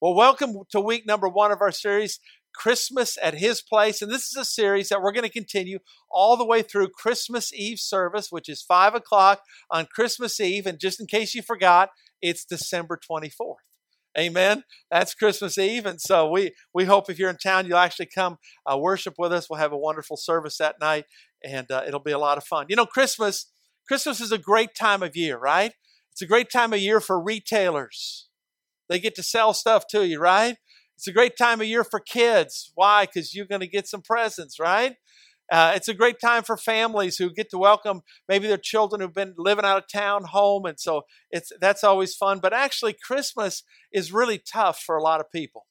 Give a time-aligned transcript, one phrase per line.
[0.00, 2.20] Well, welcome to week number one of our series,
[2.54, 4.00] Christmas at His Place.
[4.00, 5.80] And this is a series that we're going to continue
[6.10, 10.64] all the way through Christmas Eve service, which is 5 o'clock on Christmas Eve.
[10.64, 11.90] And just in case you forgot,
[12.22, 13.56] it's December 24th.
[14.18, 14.64] Amen.
[14.90, 18.38] That's Christmas Eve, and so we we hope if you're in town, you'll actually come
[18.66, 19.48] uh, worship with us.
[19.48, 21.04] We'll have a wonderful service that night,
[21.44, 22.66] and uh, it'll be a lot of fun.
[22.68, 23.52] You know, Christmas
[23.86, 25.74] Christmas is a great time of year, right?
[26.10, 28.29] It's a great time of year for retailers.
[28.90, 30.56] They get to sell stuff to you, right?
[30.96, 32.72] It's a great time of year for kids.
[32.74, 33.06] Why?
[33.06, 34.96] Because you're going to get some presents, right?
[35.50, 39.14] Uh, it's a great time for families who get to welcome maybe their children who've
[39.14, 42.38] been living out of town home, and so it's that's always fun.
[42.40, 45.66] But actually, Christmas is really tough for a lot of people.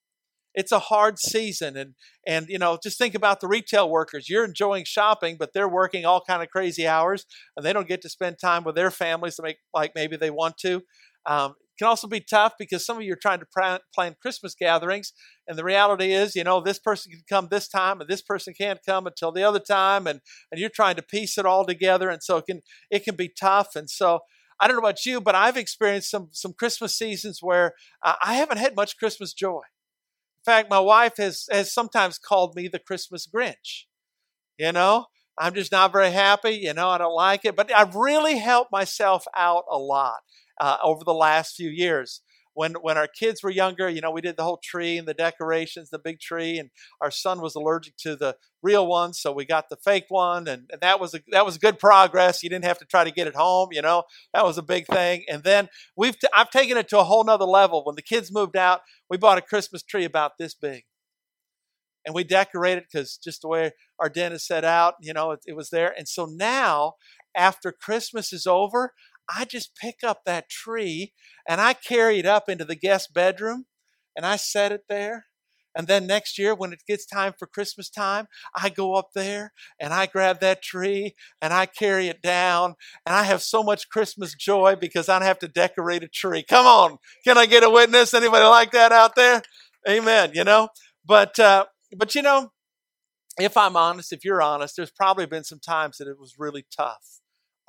[0.54, 1.93] It's a hard season, and
[2.27, 4.27] and you know just think about the retail workers.
[4.29, 8.01] You're enjoying shopping, but they're working all kind of crazy hours, and they don't get
[8.01, 10.81] to spend time with their families to make like maybe they want to.
[11.26, 15.13] Um, can also be tough because some of you are trying to plan Christmas gatherings,
[15.47, 18.54] and the reality is, you know, this person can come this time, and this person
[18.54, 22.09] can't come until the other time, and and you're trying to piece it all together,
[22.09, 23.76] and so it can it can be tough.
[23.76, 24.20] And so,
[24.59, 27.73] I don't know about you, but I've experienced some some Christmas seasons where
[28.04, 29.61] I haven't had much Christmas joy.
[30.39, 33.85] In fact, my wife has has sometimes called me the Christmas Grinch.
[34.57, 35.05] You know,
[35.40, 36.51] I'm just not very happy.
[36.51, 40.18] You know, I don't like it, but I've really helped myself out a lot
[40.59, 42.21] uh, over the last few years.
[42.55, 45.13] When, when our kids were younger, you know, we did the whole tree and the
[45.13, 49.45] decorations, the big tree, and our son was allergic to the real one, so we
[49.45, 52.43] got the fake one, and, and that was a, that was good progress.
[52.43, 54.87] You didn't have to try to get it home, you know, that was a big
[54.87, 55.23] thing.
[55.29, 57.85] And then we've t- I've taken it to a whole nother level.
[57.85, 60.84] When the kids moved out, we bought a Christmas tree about this big,
[62.05, 65.39] and we decorated because just the way our den is set out, you know, it,
[65.45, 65.94] it was there.
[65.97, 66.94] And so now,
[67.35, 68.94] after Christmas is over,
[69.29, 71.13] I just pick up that tree
[71.47, 73.66] and I carry it up into the guest bedroom
[74.16, 75.25] and I set it there.
[75.75, 79.53] And then next year, when it gets time for Christmas time, I go up there
[79.79, 82.73] and I grab that tree and I carry it down.
[83.05, 86.43] And I have so much Christmas joy because I don't have to decorate a tree.
[86.43, 86.97] Come on.
[87.23, 88.15] Can I get a witness?
[88.15, 89.43] Anybody like that out there?
[89.88, 90.31] Amen.
[90.33, 90.69] You know,
[91.05, 91.65] but, uh,
[91.95, 92.51] but you know,
[93.39, 96.66] if I'm honest, if you're honest, there's probably been some times that it was really
[96.75, 97.19] tough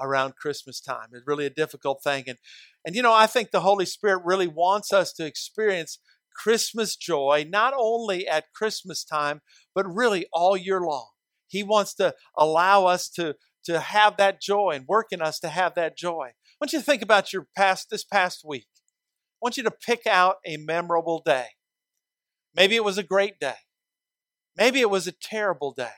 [0.00, 1.08] around Christmas time.
[1.12, 2.24] It's really a difficult thing.
[2.26, 2.38] And,
[2.84, 5.98] and you know, I think the Holy Spirit really wants us to experience
[6.34, 9.42] Christmas joy, not only at Christmas time,
[9.74, 11.10] but really all year long.
[11.46, 15.48] He wants to allow us to, to have that joy and work in us to
[15.48, 16.28] have that joy.
[16.30, 18.68] I want you to think about your past this past week.
[18.76, 21.46] I want you to pick out a memorable day.
[22.54, 23.54] Maybe it was a great day.
[24.60, 25.90] Maybe it was a terrible day.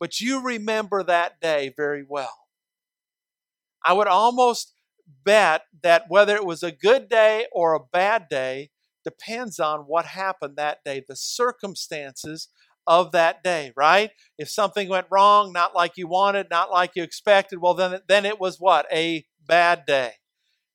[0.00, 2.34] But you remember that day very well.
[3.84, 4.74] I would almost
[5.24, 8.70] bet that whether it was a good day or a bad day
[9.04, 12.48] depends on what happened that day, the circumstances
[12.86, 14.10] of that day, right?
[14.38, 18.26] If something went wrong, not like you wanted, not like you expected, well then then
[18.26, 18.86] it was what?
[18.92, 20.12] A bad day.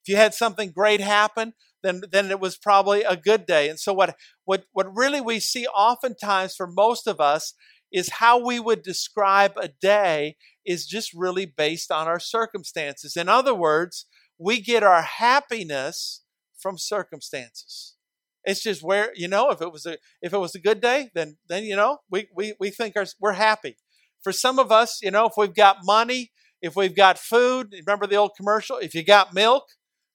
[0.04, 1.54] If you had something great happen,
[1.86, 3.70] then then it was probably a good day.
[3.70, 7.54] And so what what what really we see oftentimes for most of us
[7.92, 10.36] is how we would describe a day
[10.66, 13.16] is just really based on our circumstances.
[13.16, 14.06] In other words,
[14.38, 16.24] we get our happiness
[16.58, 17.96] from circumstances.
[18.44, 21.10] It's just where you know if it was a if it was a good day,
[21.14, 23.78] then then you know we we we think our, we're happy.
[24.24, 26.32] For some of us, you know, if we've got money,
[26.62, 28.78] if we've got food, remember the old commercial?
[28.78, 29.66] If you got milk,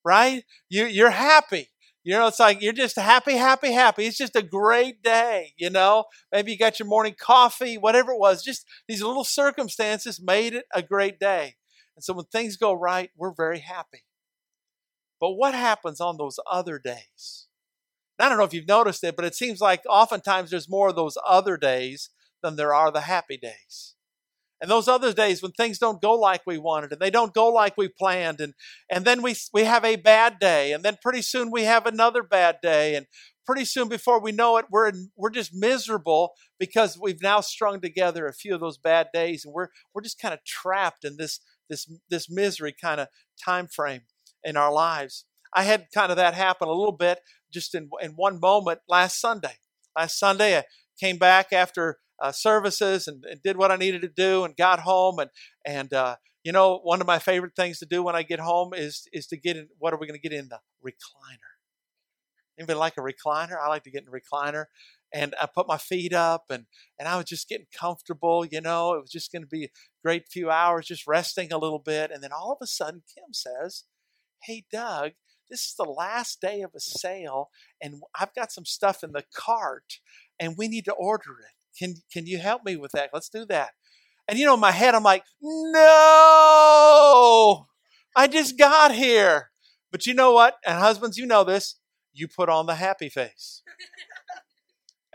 [0.04, 0.44] right?
[0.68, 1.70] You you're happy.
[2.02, 4.06] You know, it's like you're just happy, happy, happy.
[4.06, 6.04] It's just a great day, you know.
[6.32, 8.42] Maybe you got your morning coffee, whatever it was.
[8.42, 11.56] Just these little circumstances made it a great day.
[11.96, 14.04] And so when things go right, we're very happy.
[15.20, 17.48] But what happens on those other days?
[18.18, 20.96] I don't know if you've noticed it, but it seems like oftentimes there's more of
[20.96, 22.10] those other days
[22.42, 23.94] than there are the happy days.
[24.60, 27.48] And those other days when things don't go like we wanted and they don't go
[27.48, 28.52] like we planned and,
[28.90, 32.22] and then we, we have a bad day and then pretty soon we have another
[32.22, 33.06] bad day and
[33.46, 37.80] pretty soon before we know it we're, in, we're just miserable because we've now strung
[37.80, 41.16] together a few of those bad days and we're, we're just kind of trapped in
[41.16, 41.40] this,
[41.70, 43.08] this, this misery kind of
[43.42, 44.02] time frame
[44.44, 45.24] in our lives.
[45.54, 47.20] I had kind of that happen a little bit
[47.52, 49.54] just in, in one moment last Sunday.
[49.96, 50.64] Last Sunday I
[51.00, 54.80] came back after uh, services and, and, did what I needed to do and got
[54.80, 55.30] home and
[55.64, 58.72] and uh, you know one of my favorite things to do when I get home
[58.74, 59.68] is is to get in.
[59.78, 61.50] What are we going to get in the recliner?
[62.58, 63.56] Anybody like a recliner?
[63.62, 64.66] I like to get in a recliner
[65.12, 66.66] and I put my feet up and
[66.98, 68.44] and I was just getting comfortable.
[68.44, 69.68] You know, it was just going to be a
[70.04, 73.32] great few hours just resting a little bit, and then all of a sudden Kim
[73.32, 73.84] says,
[74.42, 75.12] "Hey, Doug."
[75.50, 77.50] This is the last day of a sale,
[77.82, 79.98] and I've got some stuff in the cart,
[80.38, 81.59] and we need to order it.
[81.78, 83.10] Can can you help me with that?
[83.12, 83.70] Let's do that.
[84.28, 85.80] And you know, in my head, I'm like, no,
[88.16, 89.50] I just got here.
[89.90, 90.54] But you know what?
[90.64, 91.76] And husbands, you know this.
[92.12, 93.62] You put on the happy face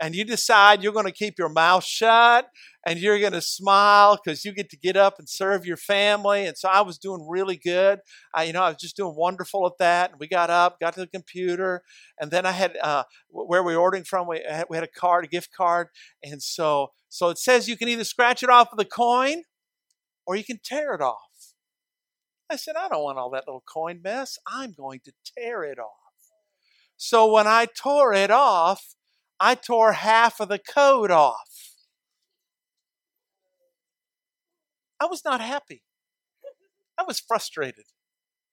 [0.00, 2.48] and you decide you're going to keep your mouth shut
[2.86, 6.46] and you're going to smile because you get to get up and serve your family.
[6.46, 7.98] And so I was doing really good.
[8.32, 10.12] I, you know, I was just doing wonderful at that.
[10.12, 11.82] And we got up, got to the computer,
[12.20, 14.28] and then I had uh, where we were ordering from.
[14.28, 15.88] We had, we had a card, a gift card,
[16.22, 19.42] and so so it says you can either scratch it off with a coin,
[20.24, 21.54] or you can tear it off.
[22.48, 24.38] I said, I don't want all that little coin mess.
[24.46, 25.90] I'm going to tear it off.
[26.96, 28.94] So when I tore it off,
[29.40, 31.55] I tore half of the code off.
[35.00, 35.82] I was not happy.
[36.98, 37.84] I was frustrated.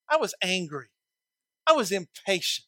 [0.09, 0.87] I was angry.
[1.67, 2.67] I was impatient.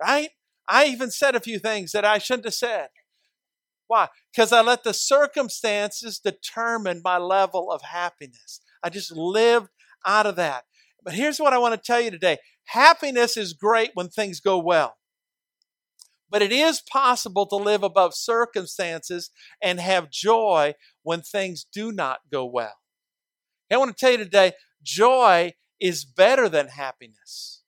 [0.00, 0.30] Right?
[0.68, 2.88] I even said a few things that I shouldn't have said.
[3.86, 4.08] Why?
[4.32, 8.60] Because I let the circumstances determine my level of happiness.
[8.82, 9.68] I just lived
[10.06, 10.64] out of that.
[11.04, 14.58] But here's what I want to tell you today happiness is great when things go
[14.58, 14.96] well.
[16.30, 19.30] But it is possible to live above circumstances
[19.62, 22.74] and have joy when things do not go well.
[23.70, 27.62] I want to tell you today joy is better than happiness.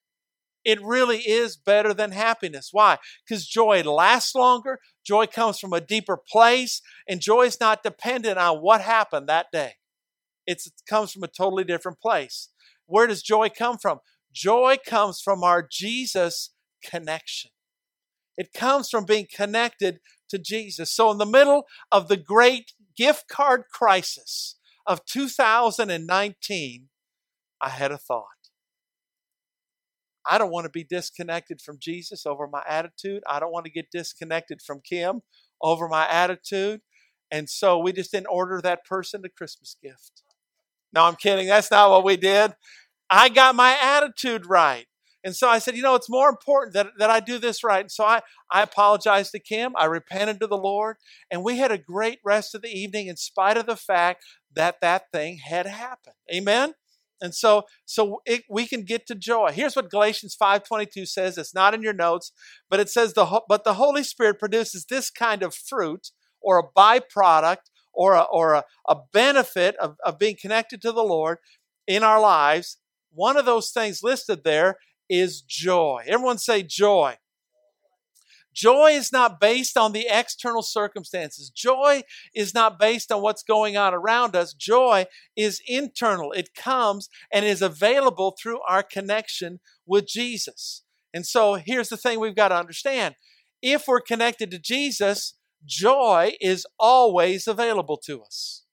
[0.65, 2.71] It really is better than happiness.
[2.73, 2.99] Why?
[3.27, 8.39] Because joy lasts longer, joy comes from a deeper place, and joy is not dependent
[8.39, 9.75] on what happened that day.
[10.45, 12.49] It's, it comes from a totally different place.
[12.87, 14.01] Where does joy come from?
[14.33, 16.51] Joy comes from our Jesus
[16.85, 17.51] connection.
[18.37, 20.01] It comes from being connected
[20.31, 20.93] to Jesus.
[20.93, 24.57] So, in the middle of the great gift card crisis
[24.87, 26.89] of 2019,
[27.61, 28.25] I had a thought.
[30.29, 33.23] I don't want to be disconnected from Jesus over my attitude.
[33.29, 35.21] I don't want to get disconnected from Kim
[35.63, 36.81] over my attitude.
[37.31, 40.23] And so we just didn't order that person a Christmas gift.
[40.93, 41.47] No, I'm kidding.
[41.47, 42.55] That's not what we did.
[43.09, 44.87] I got my attitude right.
[45.27, 47.81] And so I said, you know, it's more important that, that I do this right.
[47.81, 49.73] And so I, I apologized to Kim.
[49.77, 50.99] I repented to the Lord.
[51.33, 54.25] And we had a great rest of the evening in spite of the fact
[54.55, 56.15] that that thing had happened.
[56.33, 56.75] Amen?
[57.21, 59.51] And so, so it, we can get to joy.
[59.53, 61.37] Here's what Galatians 5:22 says.
[61.37, 62.31] It's not in your notes,
[62.71, 66.79] but it says the but the Holy Spirit produces this kind of fruit or a
[66.79, 71.39] byproduct or a, or a, a benefit of, of being connected to the Lord
[71.89, 72.77] in our lives.
[73.13, 74.77] One of those things listed there
[75.09, 76.05] is joy.
[76.07, 77.17] Everyone say joy.
[78.57, 81.51] Joy is not based on the external circumstances.
[81.51, 82.03] Joy
[82.35, 84.55] is not based on what's going on around us.
[84.55, 85.05] Joy
[85.37, 86.33] is internal.
[86.33, 90.85] It comes and is available through our connection with Jesus.
[91.13, 93.15] And so here's the thing we've got to understand.
[93.61, 95.35] If we're connected to Jesus,
[95.67, 98.65] joy is always available to us.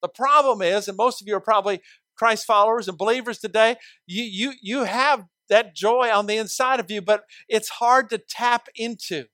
[0.00, 1.82] The problem is, and most of you are probably
[2.20, 3.76] Christ followers and believers today,
[4.06, 8.18] you, you, you have that joy on the inside of you, but it's hard to
[8.18, 9.24] tap into.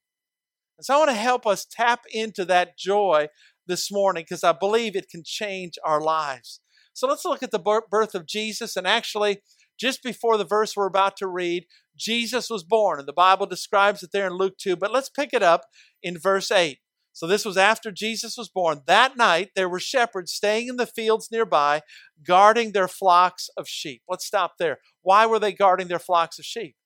[0.79, 3.27] And so I want to help us tap into that joy
[3.67, 6.61] this morning because I believe it can change our lives.
[6.93, 8.77] So let's look at the birth of Jesus.
[8.77, 9.41] And actually,
[9.77, 11.67] just before the verse we're about to read,
[11.97, 13.01] Jesus was born.
[13.01, 14.77] And the Bible describes it there in Luke 2.
[14.77, 15.65] But let's pick it up
[16.05, 16.79] in verse 8.
[17.17, 18.83] So this was after Jesus was born.
[18.87, 21.81] That night, there were shepherds staying in the fields nearby,
[22.23, 24.03] guarding their flocks of sheep.
[24.07, 24.81] Let's stop there.
[25.01, 26.77] Why were they guarding their flocks of sheep?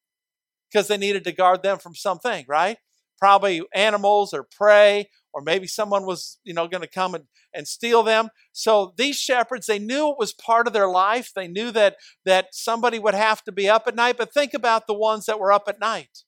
[0.71, 2.77] Because they needed to guard them from something, right?
[3.19, 7.67] Probably animals or prey, or maybe someone was, you know, going to come and, and
[7.67, 8.29] steal them.
[8.53, 11.33] So these shepherds, they knew it was part of their life.
[11.35, 14.17] They knew that that somebody would have to be up at night.
[14.17, 16.23] But think about the ones that were up at night.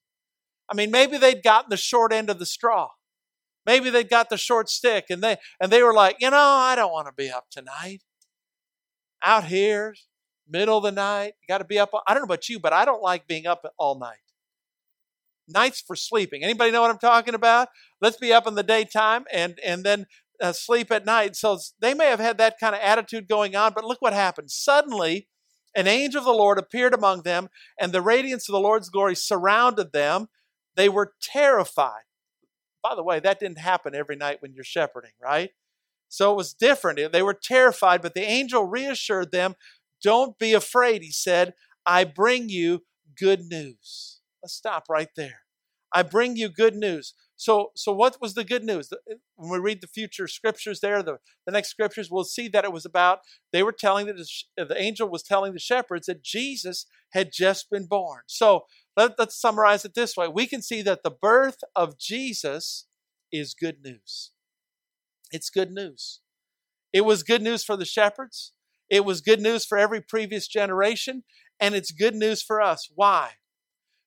[0.68, 2.88] I mean, maybe they'd gotten the short end of the straw
[3.64, 6.74] Maybe they got the short stick and they and they were like, you know, I
[6.74, 8.02] don't want to be up tonight.
[9.24, 9.94] Out here,
[10.48, 11.90] middle of the night, got to be up.
[12.06, 14.16] I don't know about you, but I don't like being up all night.
[15.48, 16.42] Nights for sleeping.
[16.42, 17.68] Anybody know what I'm talking about?
[18.00, 20.06] Let's be up in the daytime and and then
[20.40, 21.36] uh, sleep at night.
[21.36, 24.50] So they may have had that kind of attitude going on, but look what happened.
[24.50, 25.28] Suddenly,
[25.74, 27.48] an angel of the Lord appeared among them,
[27.80, 30.26] and the radiance of the Lord's glory surrounded them.
[30.76, 32.02] They were terrified.
[32.82, 35.50] By the way, that didn't happen every night when you're shepherding, right?
[36.08, 37.12] So it was different.
[37.12, 39.54] They were terrified, but the angel reassured them
[40.02, 41.54] Don't be afraid, he said.
[41.86, 42.82] I bring you
[43.18, 44.20] good news.
[44.42, 45.40] Let's stop right there.
[45.94, 47.14] I bring you good news.
[47.36, 48.90] So, so what was the good news?
[49.36, 52.72] When we read the future scriptures there, the, the next scriptures, we'll see that it
[52.72, 53.20] was about,
[53.52, 57.86] they were telling, the, the angel was telling the shepherds that Jesus had just been
[57.86, 58.22] born.
[58.26, 60.28] So, Let, us summarize it this way.
[60.28, 62.86] We can see that the birth of Jesus
[63.32, 64.32] is good news.
[65.30, 66.20] It's good news.
[66.92, 68.52] It was good news for the shepherds.
[68.90, 71.24] It was good news for every previous generation.
[71.58, 72.90] And it's good news for us.
[72.94, 73.30] Why?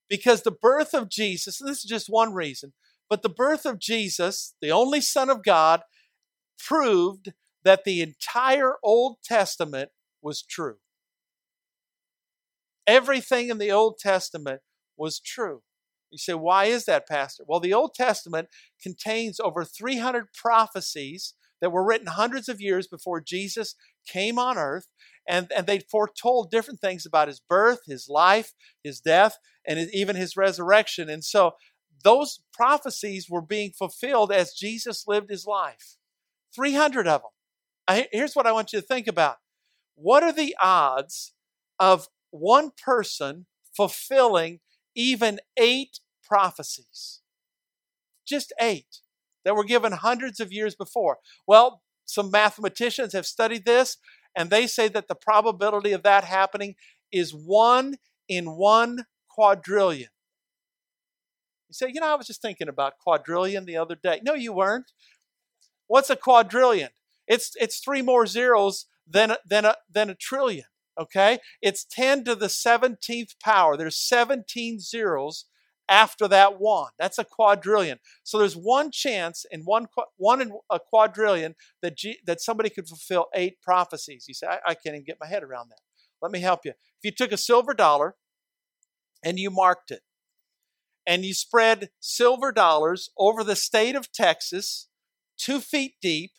[0.07, 2.73] Because the birth of Jesus, this is just one reason,
[3.09, 5.81] but the birth of Jesus, the only Son of God,
[6.59, 9.89] proved that the entire Old Testament
[10.21, 10.75] was true.
[12.85, 14.61] Everything in the Old Testament
[14.97, 15.61] was true.
[16.11, 17.43] You say, why is that, Pastor?
[17.47, 18.47] Well, the Old Testament
[18.81, 23.75] contains over 300 prophecies that were written hundreds of years before Jesus
[24.07, 24.87] came on earth,
[25.27, 29.37] and, and they foretold different things about his birth, his life, his death,
[29.67, 31.09] and even his resurrection.
[31.09, 31.55] And so
[32.03, 35.97] those prophecies were being fulfilled as Jesus lived his life.
[36.55, 37.23] 300 of
[37.87, 38.05] them.
[38.11, 39.37] Here's what I want you to think about.
[39.95, 41.33] What are the odds
[41.79, 44.59] of one person fulfilling
[44.95, 47.21] even eight prophecies?
[48.25, 49.01] Just eight
[49.43, 51.19] that were given hundreds of years before.
[51.45, 53.97] Well, some mathematicians have studied this,
[54.35, 56.75] and they say that the probability of that happening
[57.11, 57.95] is one
[58.27, 60.09] in one quadrillion.
[61.69, 64.21] You say, you know, I was just thinking about quadrillion the other day.
[64.23, 64.91] No, you weren't.
[65.87, 66.89] What's a quadrillion?
[67.27, 70.65] It's it's three more zeros than than a than a trillion.
[70.99, 73.75] Okay, it's ten to the seventeenth power.
[73.75, 75.45] There's seventeen zeros
[75.89, 76.91] after that one.
[76.97, 77.99] That's a quadrillion.
[78.23, 79.87] So there's one chance in one
[80.17, 84.25] one in a quadrillion that G, that somebody could fulfill eight prophecies.
[84.27, 85.79] You say, I, I can't even get my head around that.
[86.21, 86.71] Let me help you.
[86.71, 88.15] If you took a silver dollar
[89.23, 90.01] and you marked it,
[91.05, 94.87] and you spread silver dollars over the state of Texas,
[95.37, 96.31] two feet deep,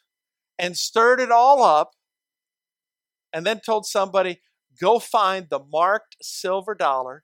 [0.58, 1.92] and stirred it all up,
[3.36, 4.40] and then told somebody,
[4.80, 7.22] go find the marked silver dollar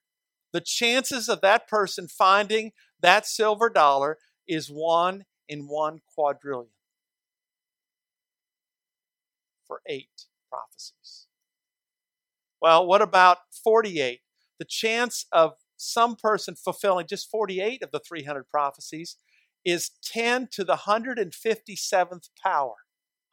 [0.53, 6.69] the chances of that person finding that silver dollar is one in one quadrillion
[9.67, 11.27] for eight prophecies.
[12.61, 14.21] Well, what about 48?
[14.59, 19.17] The chance of some person fulfilling just 48 of the 300 prophecies
[19.65, 22.75] is 10 to the 157th power.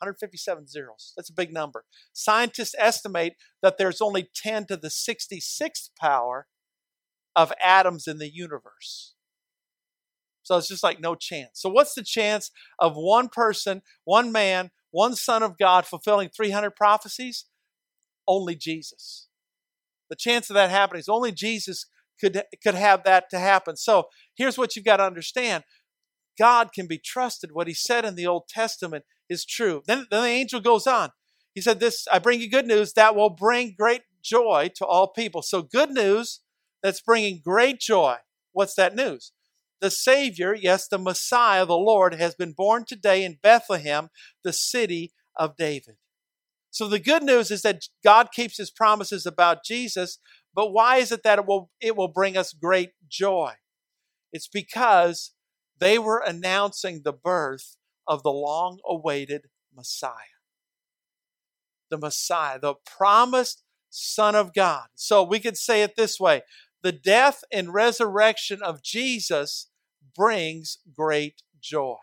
[0.01, 1.13] 157 zeros.
[1.15, 1.85] That's a big number.
[2.13, 6.47] Scientists estimate that there's only 10 to the 66th power
[7.35, 9.13] of atoms in the universe.
[10.43, 11.61] So it's just like no chance.
[11.61, 16.71] So, what's the chance of one person, one man, one son of God fulfilling 300
[16.75, 17.45] prophecies?
[18.27, 19.27] Only Jesus.
[20.09, 21.85] The chance of that happening is only Jesus
[22.19, 23.75] could, could have that to happen.
[23.75, 25.65] So, here's what you've got to understand
[26.37, 27.51] God can be trusted.
[27.53, 29.83] What he said in the Old Testament is true.
[29.85, 31.11] Then, then the angel goes on.
[31.53, 35.07] He said, This I bring you good news that will bring great joy to all
[35.07, 35.41] people.
[35.41, 36.41] So, good news
[36.81, 38.17] that's bringing great joy.
[38.51, 39.31] What's that news?
[39.81, 44.09] The Savior, yes, the Messiah, the Lord, has been born today in Bethlehem,
[44.43, 45.95] the city of David.
[46.71, 50.19] So the good news is that God keeps his promises about Jesus,
[50.53, 53.53] but why is it that it will, it will bring us great joy?
[54.31, 55.31] It's because
[55.79, 57.75] they were announcing the birth
[58.07, 60.13] of the long awaited Messiah.
[61.89, 64.87] The Messiah, the promised Son of God.
[64.95, 66.43] So we could say it this way
[66.81, 69.69] the death and resurrection of Jesus
[70.15, 71.97] brings great joy.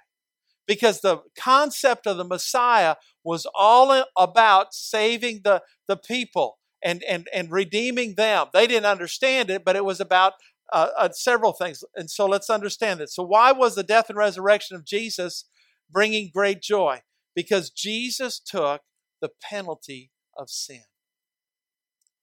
[0.67, 7.29] Because the concept of the Messiah was all about saving the, the people and, and,
[7.33, 8.49] and redeeming them.
[8.53, 10.35] They didn't understand it, but it was about
[10.73, 11.85] uh, uh, several things.
[11.95, 13.11] And so let's understand it.
[13.11, 15.45] So, why was the death and resurrection of Jesus
[15.91, 17.01] bringing great joy?
[17.35, 18.83] Because Jesus took
[19.21, 20.83] the penalty of sin.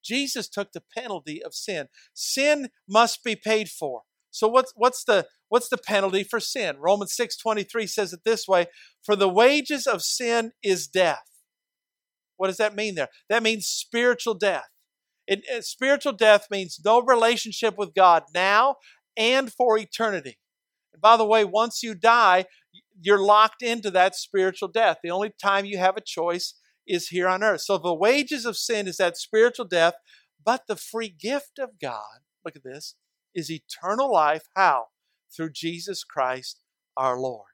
[0.03, 1.87] Jesus took the penalty of sin.
[2.13, 4.01] Sin must be paid for.
[4.31, 6.77] So what's what's the what's the penalty for sin?
[6.79, 8.65] Romans 6:23 says it this way,
[9.03, 11.23] for the wages of sin is death.
[12.37, 13.09] What does that mean there?
[13.29, 14.67] That means spiritual death.
[15.27, 18.77] It, it, uh, spiritual death means no relationship with God now
[19.15, 20.39] and for eternity.
[20.91, 22.45] And by the way, once you die,
[23.01, 24.97] you're locked into that spiritual death.
[25.03, 26.55] The only time you have a choice
[26.87, 27.61] is here on earth.
[27.61, 29.93] So the wages of sin is that spiritual death,
[30.43, 32.95] but the free gift of God, look at this,
[33.33, 34.43] is eternal life.
[34.55, 34.87] How?
[35.35, 36.59] Through Jesus Christ
[36.95, 37.47] our Lord.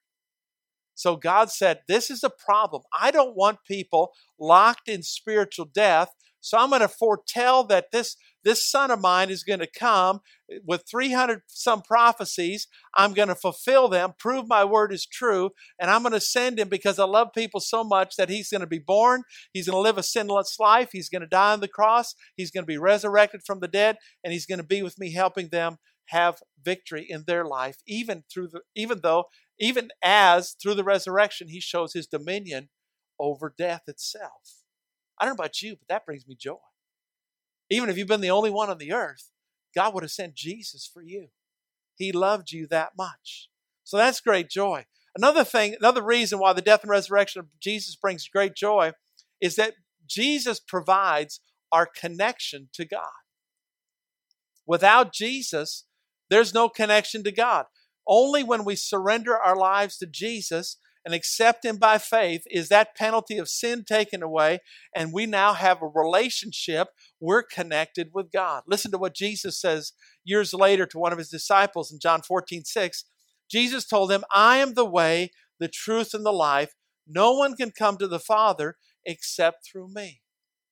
[0.95, 2.81] So God said, This is a problem.
[2.99, 6.09] I don't want people locked in spiritual death
[6.41, 10.21] so I'm going to foretell that this, this son of mine is going to come
[10.51, 12.67] eh, with 300 some prophecies.
[12.95, 16.59] I'm going to fulfill them, prove my word is true, and I'm going to send
[16.59, 19.23] him because I love people so much that he's going to be born.
[19.53, 20.89] He's going to live a sinless life.
[20.91, 22.15] He's going to die on the cross.
[22.35, 25.13] He's going to be resurrected from the dead, and he's going to be with me
[25.13, 25.77] helping them
[26.09, 29.25] have victory in their life, even through the even though,
[29.59, 32.69] even as through the resurrection, he shows his dominion
[33.19, 34.63] over death itself.
[35.19, 36.57] I don't know about you, but that brings me joy.
[37.69, 39.31] Even if you've been the only one on the earth,
[39.75, 41.27] God would have sent Jesus for you.
[41.95, 43.49] He loved you that much.
[43.83, 44.85] So that's great joy.
[45.15, 48.93] Another thing, another reason why the death and resurrection of Jesus brings great joy
[49.41, 49.73] is that
[50.07, 53.09] Jesus provides our connection to God.
[54.65, 55.85] Without Jesus,
[56.29, 57.65] there's no connection to God.
[58.07, 62.95] Only when we surrender our lives to Jesus and accept Him by faith is that
[62.95, 64.59] penalty of sin taken away,
[64.95, 66.89] and we now have a relationship.
[67.19, 68.63] We're connected with God.
[68.67, 72.65] Listen to what Jesus says years later to one of His disciples in John 14
[72.65, 73.05] 6.
[73.49, 76.73] Jesus told him, I am the way, the truth, and the life.
[77.07, 78.75] No one can come to the Father
[79.05, 80.21] except through me.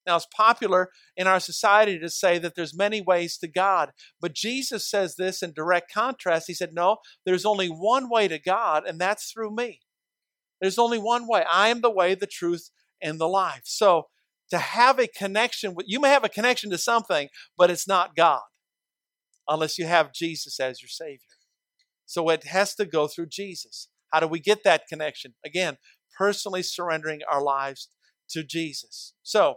[0.05, 3.91] Now, it's popular in our society to say that there's many ways to God,
[4.22, 6.48] but Jesus says this in direct contrast.
[6.48, 9.81] He said, No, there's only one way to God, and that's through me.
[10.62, 11.44] There's only one way.
[11.52, 12.70] I am the way, the truth,
[13.02, 13.62] and the life.
[13.66, 14.08] So,
[14.50, 18.42] to have a connection you may have a connection to something, but it's not God
[19.48, 21.20] unless you have Jesus as your Savior.
[22.06, 23.90] So, it has to go through Jesus.
[24.12, 25.36] How do we get that connection?
[25.46, 25.78] Again,
[26.18, 27.90] personally surrendering our lives
[28.32, 29.14] to Jesus.
[29.24, 29.56] So,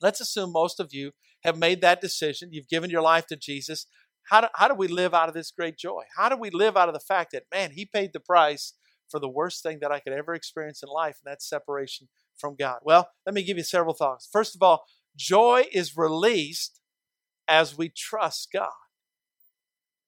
[0.00, 1.12] let's assume most of you
[1.44, 2.50] have made that decision.
[2.52, 3.86] You've given your life to Jesus.
[4.30, 6.02] How do, how do we live out of this great joy?
[6.16, 8.74] How do we live out of the fact that, man, He paid the price
[9.12, 12.56] for the worst thing that I could ever experience in life, and that's separation from
[12.56, 12.80] God?
[12.82, 14.28] Well, let me give you several thoughts.
[14.32, 16.80] First of all, joy is released
[17.46, 18.70] as we trust God.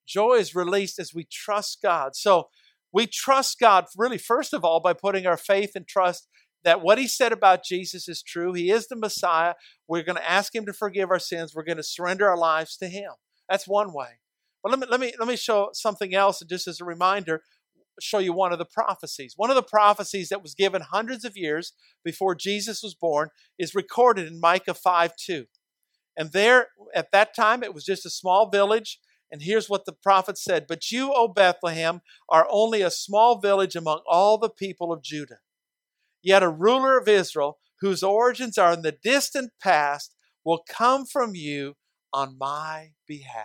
[0.06, 2.16] Joy is released as we trust God.
[2.16, 2.48] So
[2.92, 6.28] we trust God, really, first of all, by putting our faith and trust
[6.64, 8.54] that what he said about Jesus is true.
[8.54, 9.54] He is the Messiah.
[9.86, 11.54] We're going to ask him to forgive our sins.
[11.54, 13.10] We're going to surrender our lives to him.
[13.48, 14.20] That's one way.
[14.62, 17.42] But let me let me let me show something else just as a reminder,
[18.00, 19.34] show you one of the prophecies.
[19.36, 21.72] One of the prophecies that was given hundreds of years
[22.04, 25.46] before Jesus was born is recorded in Micah 5 2.
[26.16, 29.00] And there, at that time, it was just a small village.
[29.30, 33.74] And here's what the prophet said But you, O Bethlehem, are only a small village
[33.74, 35.38] among all the people of Judah.
[36.22, 41.34] Yet a ruler of Israel, whose origins are in the distant past, will come from
[41.34, 41.74] you
[42.12, 43.44] on my behalf.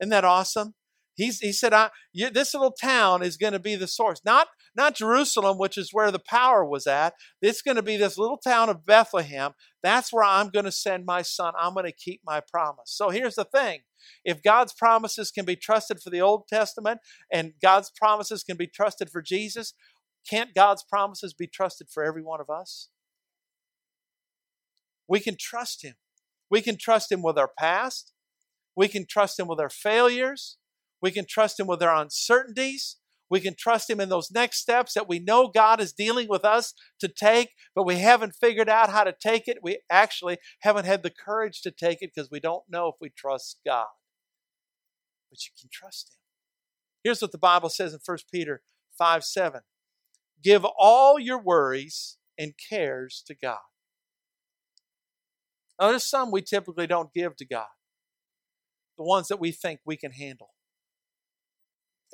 [0.00, 0.74] Isn't that awesome?
[1.16, 4.20] He's, he said, I, you, This little town is going to be the source.
[4.24, 7.14] Not, not Jerusalem, which is where the power was at.
[7.40, 9.52] It's going to be this little town of Bethlehem.
[9.82, 11.54] That's where I'm going to send my son.
[11.58, 12.90] I'm going to keep my promise.
[12.90, 13.80] So here's the thing
[14.24, 17.00] if God's promises can be trusted for the Old Testament
[17.32, 19.74] and God's promises can be trusted for Jesus,
[20.28, 22.88] can't God's promises be trusted for every one of us?
[25.06, 25.94] We can trust Him.
[26.50, 28.12] We can trust Him with our past.
[28.76, 30.56] We can trust Him with our failures.
[31.04, 32.96] We can trust Him with our uncertainties.
[33.28, 36.46] We can trust Him in those next steps that we know God is dealing with
[36.46, 39.58] us to take, but we haven't figured out how to take it.
[39.62, 43.10] We actually haven't had the courage to take it because we don't know if we
[43.10, 43.88] trust God.
[45.30, 46.20] But you can trust Him.
[47.04, 48.62] Here's what the Bible says in 1 Peter
[48.96, 49.60] 5 7.
[50.42, 53.58] Give all your worries and cares to God.
[55.78, 57.66] Now, there's some we typically don't give to God,
[58.96, 60.53] the ones that we think we can handle.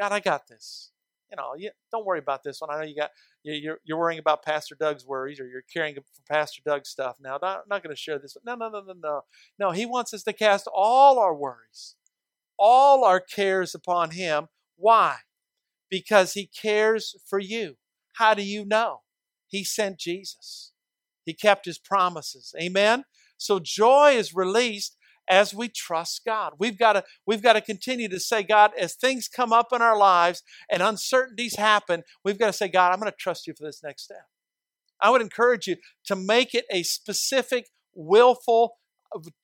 [0.00, 0.92] God, I got this.
[1.30, 2.70] You know, you, don't worry about this one.
[2.70, 3.10] I know you got
[3.42, 7.18] you're you're worrying about Pastor Doug's worries, or you're caring for Pastor Doug's stuff.
[7.20, 8.36] Now, I'm not, not going to share this.
[8.44, 9.20] No, no, no, no, no.
[9.58, 11.94] No, He wants us to cast all our worries,
[12.58, 14.48] all our cares upon Him.
[14.76, 15.16] Why?
[15.88, 17.76] Because He cares for you.
[18.14, 19.02] How do you know?
[19.46, 20.72] He sent Jesus.
[21.24, 22.54] He kept his promises.
[22.60, 23.04] Amen.
[23.36, 24.96] So joy is released
[25.28, 26.54] as we trust God.
[26.58, 29.82] We've got to we've got to continue to say God as things come up in
[29.82, 33.54] our lives and uncertainties happen, we've got to say God, I'm going to trust you
[33.56, 34.26] for this next step.
[35.00, 38.76] I would encourage you to make it a specific willful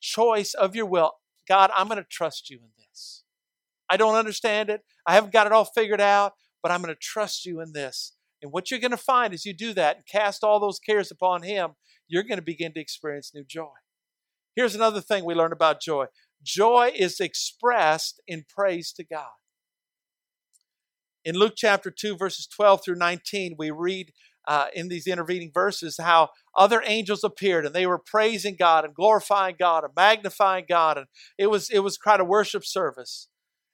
[0.01, 1.13] choice of your will.
[1.49, 3.23] God, I'm going to trust you in this.
[3.89, 4.83] I don't understand it.
[5.07, 8.13] I haven't got it all figured out, but I'm going to trust you in this.
[8.43, 11.11] And what you're going to find as you do that and cast all those cares
[11.11, 11.73] upon Him,
[12.09, 13.73] you're going to begin to experience new joy.
[14.57, 16.07] Here's another thing we learn about joy
[16.43, 19.35] joy is expressed in praise to God.
[21.25, 24.13] In Luke chapter 2, verses 12 through 19, we read
[24.47, 28.95] uh, in these intervening verses how other angels appeared and they were praising God and
[28.95, 30.99] glorifying God and magnifying God.
[30.99, 33.29] And it was, it was quite a worship service.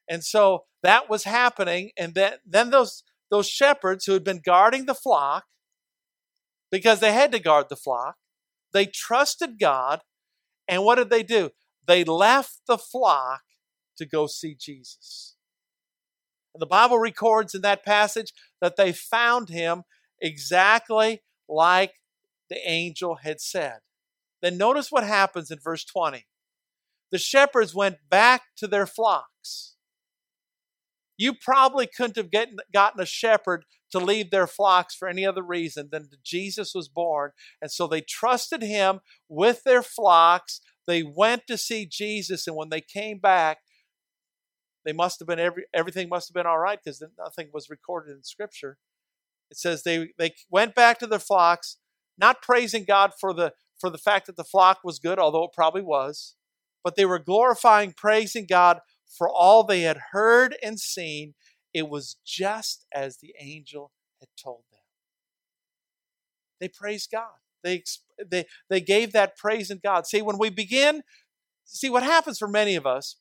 [0.09, 1.91] And so that was happening.
[1.99, 5.45] And then, then those, those shepherds who had been guarding the flock,
[6.71, 8.17] because they had to guard the flock,
[8.73, 10.01] they trusted God.
[10.69, 11.51] And what did they do?
[11.87, 13.43] They left the flock
[13.97, 15.37] to go see Jesus.
[16.55, 19.83] And the Bible records in that passage that they found him
[20.21, 21.95] exactly like
[22.49, 23.79] the angel had said.
[24.41, 26.27] Then notice what happens in verse 20.
[27.11, 29.77] The shepherds went back to their flocks.
[31.17, 32.31] You probably couldn't have
[32.73, 36.89] gotten a shepherd to leave their flocks for any other reason than that Jesus was
[36.89, 37.31] born.
[37.61, 40.61] And so they trusted him with their flocks.
[40.87, 43.59] They went to see Jesus, and when they came back,
[44.85, 48.17] they must have been every everything must have been all right because nothing was recorded
[48.17, 48.79] in Scripture.
[49.51, 51.77] It says they they went back to their flocks,
[52.19, 55.53] not praising God for the for the fact that the flock was good, although it
[55.53, 56.35] probably was,
[56.83, 61.35] but they were glorifying, praising God for all they had heard and seen.
[61.75, 64.81] It was just as the angel had told them.
[66.61, 67.31] They praised God.
[67.65, 67.83] They,
[68.25, 70.07] they, they gave that praise in God.
[70.07, 71.03] See, when we begin,
[71.65, 73.17] see what happens for many of us,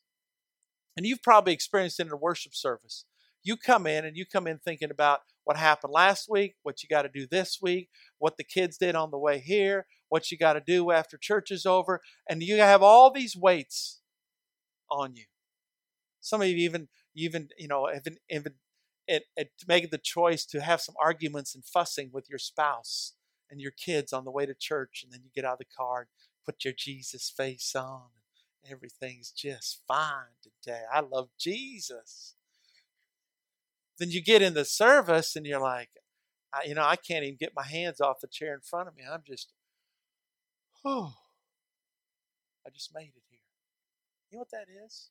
[0.98, 3.06] and you've probably experienced it in a worship service.
[3.44, 6.90] You come in and you come in thinking about what happened last week, what you
[6.90, 10.38] got to do this week, what the kids did on the way here, what you
[10.38, 14.02] got to do after church is over, and you have all these weights
[14.90, 15.26] on you.
[16.20, 18.54] Some of you even even you know even, even
[19.08, 23.14] it, it, making the choice to have some arguments and fussing with your spouse
[23.50, 25.66] and your kids on the way to church, and then you get out of the
[25.66, 26.08] car and
[26.46, 28.04] put your Jesus face on
[28.64, 30.82] and everything's just fine today.
[30.92, 32.36] I love Jesus.
[33.98, 35.90] Then you get in the service and you're like,
[36.54, 38.96] I, you know, I can't even get my hands off the chair in front of
[38.96, 39.04] me.
[39.10, 39.54] I'm just,
[40.84, 41.14] oh,
[42.66, 43.40] I just made it here.
[44.30, 45.10] You know what that is?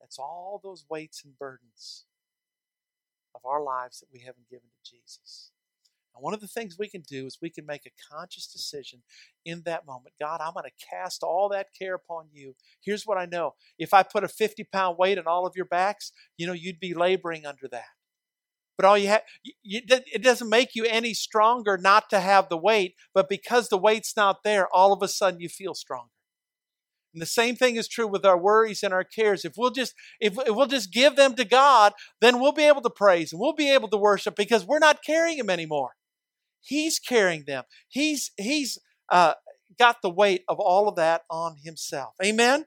[0.00, 2.06] That's all those weights and burdens
[3.34, 5.52] of our lives that we haven't given to Jesus.
[6.14, 9.02] And one of the things we can do is we can make a conscious decision
[9.44, 10.14] in that moment.
[10.18, 12.56] God, I'm going to cast all that care upon you.
[12.84, 13.54] Here's what I know.
[13.78, 16.80] If I put a 50 pound weight on all of your backs, you know, you'd
[16.80, 17.84] be laboring under that.
[18.76, 19.22] But all you have,
[19.62, 24.16] it doesn't make you any stronger not to have the weight, but because the weight's
[24.16, 26.10] not there, all of a sudden you feel stronger.
[27.12, 29.44] And the same thing is true with our worries and our cares.
[29.44, 32.82] If we'll just if, if, we'll just give them to God, then we'll be able
[32.82, 35.90] to praise and we'll be able to worship because we're not carrying them anymore.
[36.60, 37.64] He's carrying them.
[37.88, 38.78] He's he's
[39.10, 39.34] uh,
[39.78, 42.14] got the weight of all of that on himself.
[42.24, 42.66] Amen.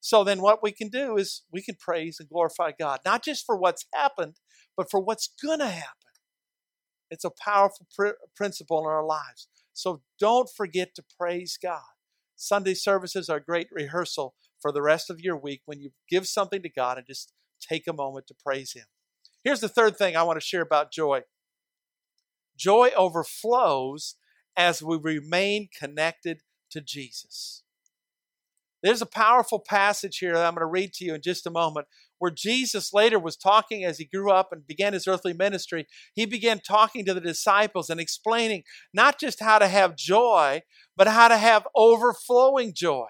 [0.00, 3.46] So then, what we can do is we can praise and glorify God, not just
[3.46, 4.40] for what's happened,
[4.76, 5.94] but for what's going to happen.
[7.08, 9.46] It's a powerful pr- principle in our lives.
[9.74, 11.91] So don't forget to praise God.
[12.42, 16.26] Sunday services are a great rehearsal for the rest of your week when you give
[16.26, 18.86] something to God and just take a moment to praise Him.
[19.44, 21.22] Here's the third thing I want to share about joy
[22.56, 24.16] Joy overflows
[24.56, 27.62] as we remain connected to Jesus.
[28.82, 31.50] There's a powerful passage here that I'm going to read to you in just a
[31.50, 31.86] moment
[32.22, 35.88] where Jesus later was talking as he grew up and began his earthly ministry.
[36.14, 38.62] He began talking to the disciples and explaining
[38.94, 40.62] not just how to have joy,
[40.96, 43.08] but how to have overflowing joy.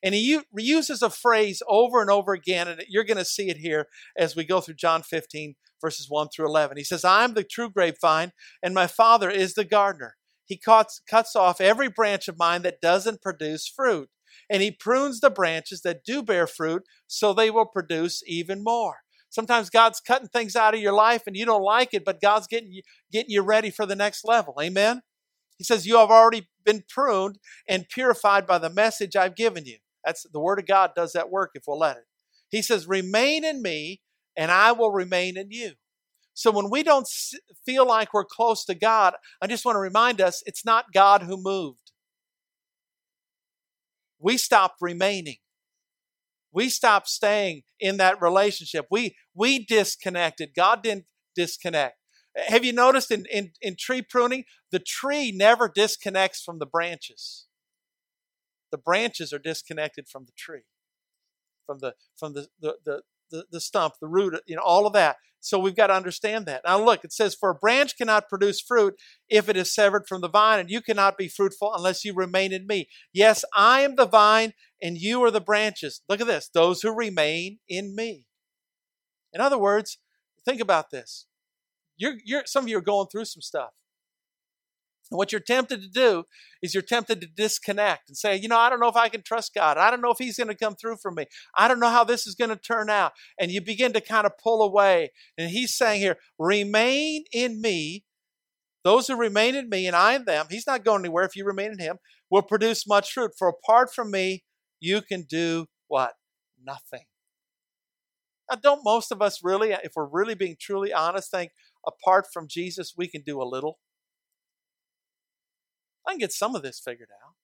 [0.00, 3.56] And he uses a phrase over and over again, and you're going to see it
[3.56, 6.76] here as we go through John 15, verses 1 through 11.
[6.76, 8.30] He says, I am the true grapevine,
[8.62, 10.14] and my Father is the gardener.
[10.44, 14.08] He cuts, cuts off every branch of mine that doesn't produce fruit,
[14.48, 18.98] and he prunes the branches that do bear fruit so they will produce even more.
[19.28, 22.46] Sometimes God's cutting things out of your life and you don't like it, but God's
[22.46, 22.82] getting you,
[23.12, 24.54] getting you ready for the next level.
[24.60, 25.02] Amen?
[25.58, 29.78] He says, You have already been pruned and purified by the message I've given you.
[30.04, 32.04] That's the Word of God does that work if we'll let it.
[32.48, 34.00] He says, Remain in me,
[34.36, 35.72] and I will remain in you.
[36.34, 37.08] So when we don't
[37.64, 41.22] feel like we're close to God, I just want to remind us it's not God
[41.22, 41.85] who moved.
[44.18, 45.36] We stopped remaining.
[46.52, 48.86] We stopped staying in that relationship.
[48.90, 50.50] We we disconnected.
[50.56, 51.98] God didn't disconnect.
[52.48, 57.46] Have you noticed in, in, in tree pruning, the tree never disconnects from the branches
[58.70, 60.64] the branches are disconnected from the tree,
[61.66, 64.92] from the from the the, the the, the stump, the root, you know, all of
[64.94, 65.16] that.
[65.40, 66.62] So we've got to understand that.
[66.64, 68.94] Now look, it says, For a branch cannot produce fruit
[69.28, 72.52] if it is severed from the vine, and you cannot be fruitful unless you remain
[72.52, 72.88] in me.
[73.12, 76.02] Yes, I am the vine, and you are the branches.
[76.08, 78.24] Look at this those who remain in me.
[79.32, 79.98] In other words,
[80.44, 81.26] think about this.
[81.96, 83.70] You're, you're, some of you are going through some stuff.
[85.10, 86.24] And what you're tempted to do
[86.62, 89.22] is you're tempted to disconnect and say, you know, I don't know if I can
[89.22, 89.78] trust God.
[89.78, 91.26] I don't know if He's going to come through for me.
[91.56, 93.12] I don't know how this is going to turn out.
[93.38, 95.12] And you begin to kind of pull away.
[95.38, 98.04] And He's saying here, remain in me.
[98.84, 101.44] Those who remain in me and I in them, He's not going anywhere if you
[101.44, 101.98] remain in Him,
[102.30, 103.32] will produce much fruit.
[103.38, 104.44] For apart from me,
[104.80, 106.14] you can do what?
[106.64, 107.04] Nothing.
[108.50, 111.52] Now, don't most of us really, if we're really being truly honest, think
[111.86, 113.78] apart from Jesus, we can do a little?
[116.06, 117.34] I can get some of this figured out.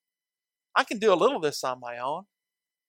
[0.74, 2.24] I can do a little of this on my own.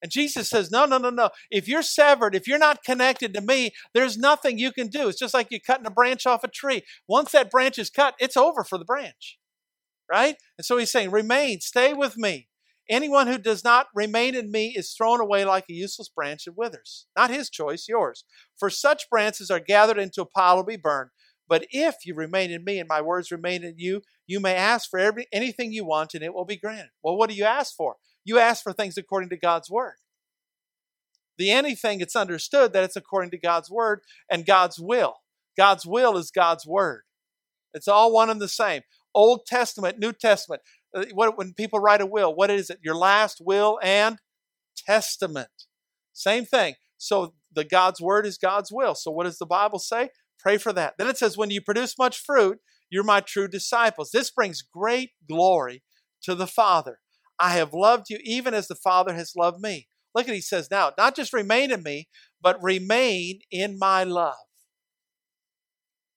[0.02, 1.30] And Jesus says, No, no, no, no.
[1.50, 5.08] If you're severed, if you're not connected to me, there's nothing you can do.
[5.08, 6.82] It's just like you're cutting a branch off a tree.
[7.08, 9.40] Once that branch is cut, it's over for the branch.
[10.12, 10.36] Right?
[10.58, 12.50] And so he's saying, Remain, stay with me.
[12.90, 16.58] Anyone who does not remain in me is thrown away like a useless branch and
[16.58, 17.08] withers.
[17.16, 18.26] Not his choice, yours.
[18.60, 21.12] For such branches are gathered into a pile to be burned.
[21.48, 24.90] But if you remain in me and my words remain in you, you may ask
[24.90, 26.92] for every, anything you want and it will be granted.
[27.04, 27.96] Well, what do you ask for?
[28.24, 29.96] You ask for things according to God's word.
[31.38, 35.16] The anything, it's understood that it's according to God's word and God's will.
[35.58, 37.04] God's will is God's word.
[37.74, 38.82] It's all one and the same.
[39.14, 40.62] Old Testament, New Testament.
[40.96, 42.80] Uh, when people write a will, what is it?
[42.84, 44.20] Your last will and
[44.78, 45.50] testament.
[46.14, 46.76] Same thing.
[46.98, 48.96] So the God's word is God's will.
[48.96, 50.10] So what does the Bible say?
[50.40, 50.96] Pray for that.
[50.98, 54.12] Then it says, when you produce much fruit, you're my true disciples.
[54.12, 55.84] This brings great glory
[56.24, 57.00] to the Father.
[57.40, 59.88] I have loved you even as the Father has loved me.
[60.14, 62.08] Look at he says now, not just remain in me,
[62.42, 64.36] but remain in my love.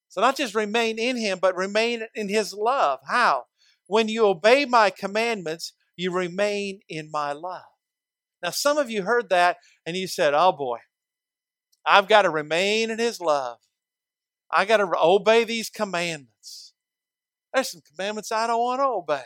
[0.08, 3.00] So not just remain in him, but remain in his love.
[3.08, 3.44] How?
[3.86, 7.62] When you obey my commandments, you remain in my love.
[8.42, 10.78] Now, some of you heard that and you said, Oh boy,
[11.86, 13.58] I've got to remain in his love.
[14.52, 16.72] I got to obey these commandments.
[17.52, 19.24] There's some commandments I don't want to obey.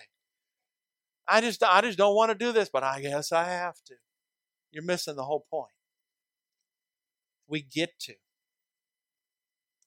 [1.28, 3.94] I just, I just don't want to do this, but I guess I have to.
[4.70, 5.72] You're missing the whole point.
[7.46, 8.14] We get to.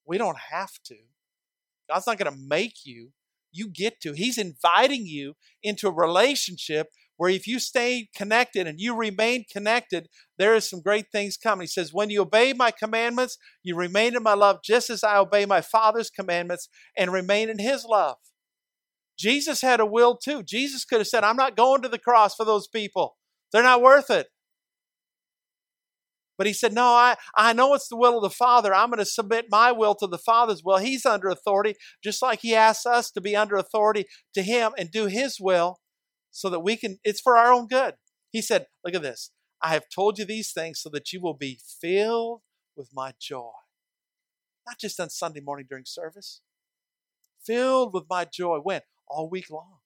[0.05, 0.97] We don't have to.
[1.89, 3.11] God's not going to make you.
[3.51, 4.13] You get to.
[4.13, 6.87] He's inviting you into a relationship
[7.17, 11.63] where if you stay connected and you remain connected, there is some great things coming.
[11.63, 15.17] He says, When you obey my commandments, you remain in my love, just as I
[15.17, 18.17] obey my Father's commandments and remain in his love.
[19.17, 20.43] Jesus had a will too.
[20.43, 23.15] Jesus could have said, I'm not going to the cross for those people.
[23.51, 24.27] They're not worth it.
[26.35, 28.73] But he said, No, I, I know it's the will of the Father.
[28.73, 30.77] I'm going to submit my will to the Father's will.
[30.77, 34.89] He's under authority, just like he asks us to be under authority to him and
[34.89, 35.77] do his will
[36.33, 37.93] so that we can, it's for our own good.
[38.31, 39.29] He said, Look at this.
[39.61, 42.41] I have told you these things so that you will be filled
[42.75, 43.51] with my joy.
[44.67, 46.41] Not just on Sunday morning during service,
[47.45, 48.57] filled with my joy.
[48.57, 48.81] When?
[49.07, 49.77] All week long.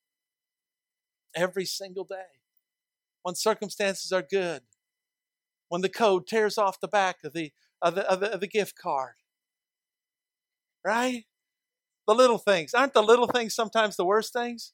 [1.36, 2.40] Every single day.
[3.22, 4.62] When circumstances are good.
[5.68, 8.48] When the code tears off the back of the, of the, of the, of the
[8.48, 9.16] gift card.
[10.84, 11.26] Right?
[12.08, 12.74] The little things.
[12.74, 14.72] Aren't the little things sometimes the worst things?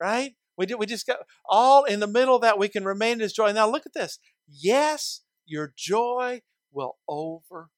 [0.00, 0.36] Right?
[0.56, 3.20] We, do, we just got all in the middle of that, we can remain in
[3.20, 3.52] his joy.
[3.52, 4.18] Now look at this.
[4.48, 7.68] Yes, your joy will overflow.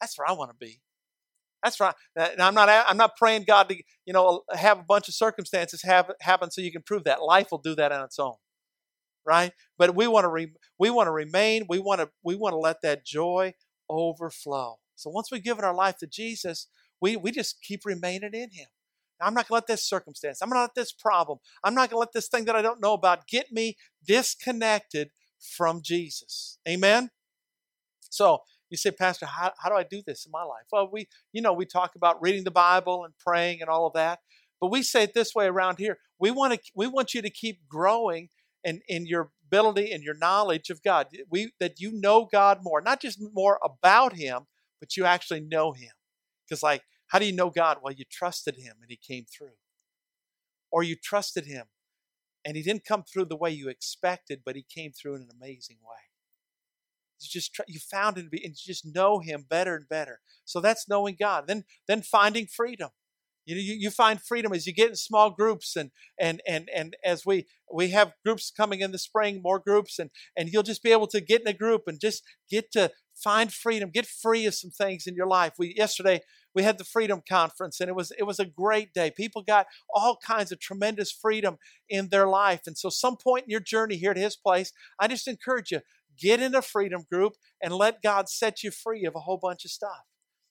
[0.00, 0.80] That's where I want to be.
[1.62, 1.94] That's right.
[2.16, 2.68] And I'm not.
[2.70, 6.62] I'm not praying God to you know have a bunch of circumstances have, happen so
[6.62, 8.36] you can prove that life will do that on its own,
[9.26, 9.52] right?
[9.76, 11.66] But we want to re, we want to remain.
[11.68, 13.54] We want to we want to let that joy
[13.90, 14.76] overflow.
[14.94, 16.68] So once we've given our life to Jesus,
[17.00, 18.68] we we just keep remaining in Him.
[19.22, 21.90] I'm not going to let this circumstance, I'm going to let this problem, I'm not
[21.90, 25.10] going to let this thing that I don't know about get me disconnected
[25.56, 26.58] from Jesus.
[26.68, 27.10] Amen?
[28.10, 30.64] So, you say, Pastor, how, how do I do this in my life?
[30.70, 33.94] Well, we, you know, we talk about reading the Bible and praying and all of
[33.94, 34.20] that,
[34.60, 35.98] but we say it this way around here.
[36.18, 38.28] We want to, we want you to keep growing
[38.62, 41.08] in, in your ability and your knowledge of God.
[41.28, 44.42] We, that you know God more, not just more about Him,
[44.78, 45.90] but you actually know Him.
[46.48, 47.78] Because, like, how do you know God?
[47.82, 49.58] Well, you trusted Him and He came through.
[50.70, 51.66] Or you trusted Him
[52.44, 55.30] and He didn't come through the way you expected, but He came through in an
[55.36, 55.98] amazing way.
[57.20, 60.20] You just you found Him to be, and you just know Him better and better.
[60.44, 61.48] So that's knowing God.
[61.48, 62.90] Then then finding freedom.
[63.44, 66.70] You know, you, you find freedom as you get in small groups and and and
[66.74, 70.62] and as we we have groups coming in the spring, more groups, and and you'll
[70.62, 74.06] just be able to get in a group and just get to find freedom, get
[74.06, 75.54] free of some things in your life.
[75.58, 76.20] We yesterday
[76.54, 79.10] we had the freedom conference and it was it was a great day.
[79.10, 81.58] People got all kinds of tremendous freedom
[81.88, 85.08] in their life and so some point in your journey here at his place i
[85.08, 85.80] just encourage you
[86.18, 89.64] get in a freedom group and let god set you free of a whole bunch
[89.64, 90.04] of stuff.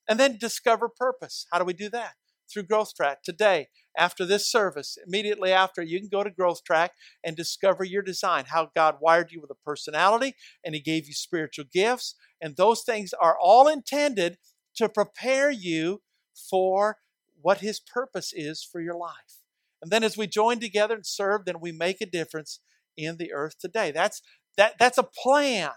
[0.08, 1.46] And then discover purpose.
[1.52, 2.14] How do we do that?
[2.52, 3.22] Through growth track.
[3.24, 8.02] Today after this service immediately after you can go to growth track and discover your
[8.02, 12.56] design how god wired you with a personality and he gave you spiritual gifts and
[12.56, 14.38] those things are all intended
[14.76, 16.02] to prepare you
[16.50, 16.98] for
[17.42, 19.42] what His purpose is for your life.
[19.82, 22.60] And then as we join together and serve, then we make a difference
[22.98, 23.92] in the earth today.
[23.92, 24.22] That's
[24.58, 25.72] that that's a plan.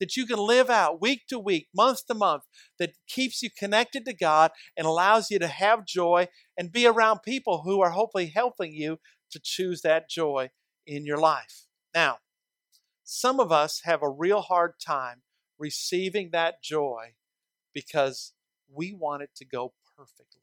[0.00, 2.42] that you can live out week to week, month to month,
[2.78, 7.20] that keeps you connected to God and allows you to have joy and be around
[7.24, 8.98] people who are hopefully helping you
[9.30, 10.50] to choose that joy
[10.86, 11.66] in your life.
[11.94, 12.18] Now,
[13.04, 15.22] some of us have a real hard time
[15.58, 17.14] receiving that joy
[17.76, 18.32] because
[18.74, 20.40] we want it to go perfectly.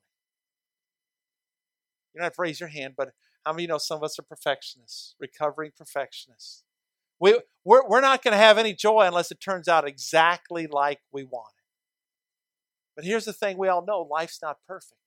[2.13, 3.09] You don't have to raise your hand, but
[3.43, 6.63] how many you know some of us are perfectionists, recovering perfectionists?
[7.19, 10.99] We, we're, we're not going to have any joy unless it turns out exactly like
[11.11, 11.63] we want it.
[12.95, 14.99] But here's the thing we all know life's not perfect.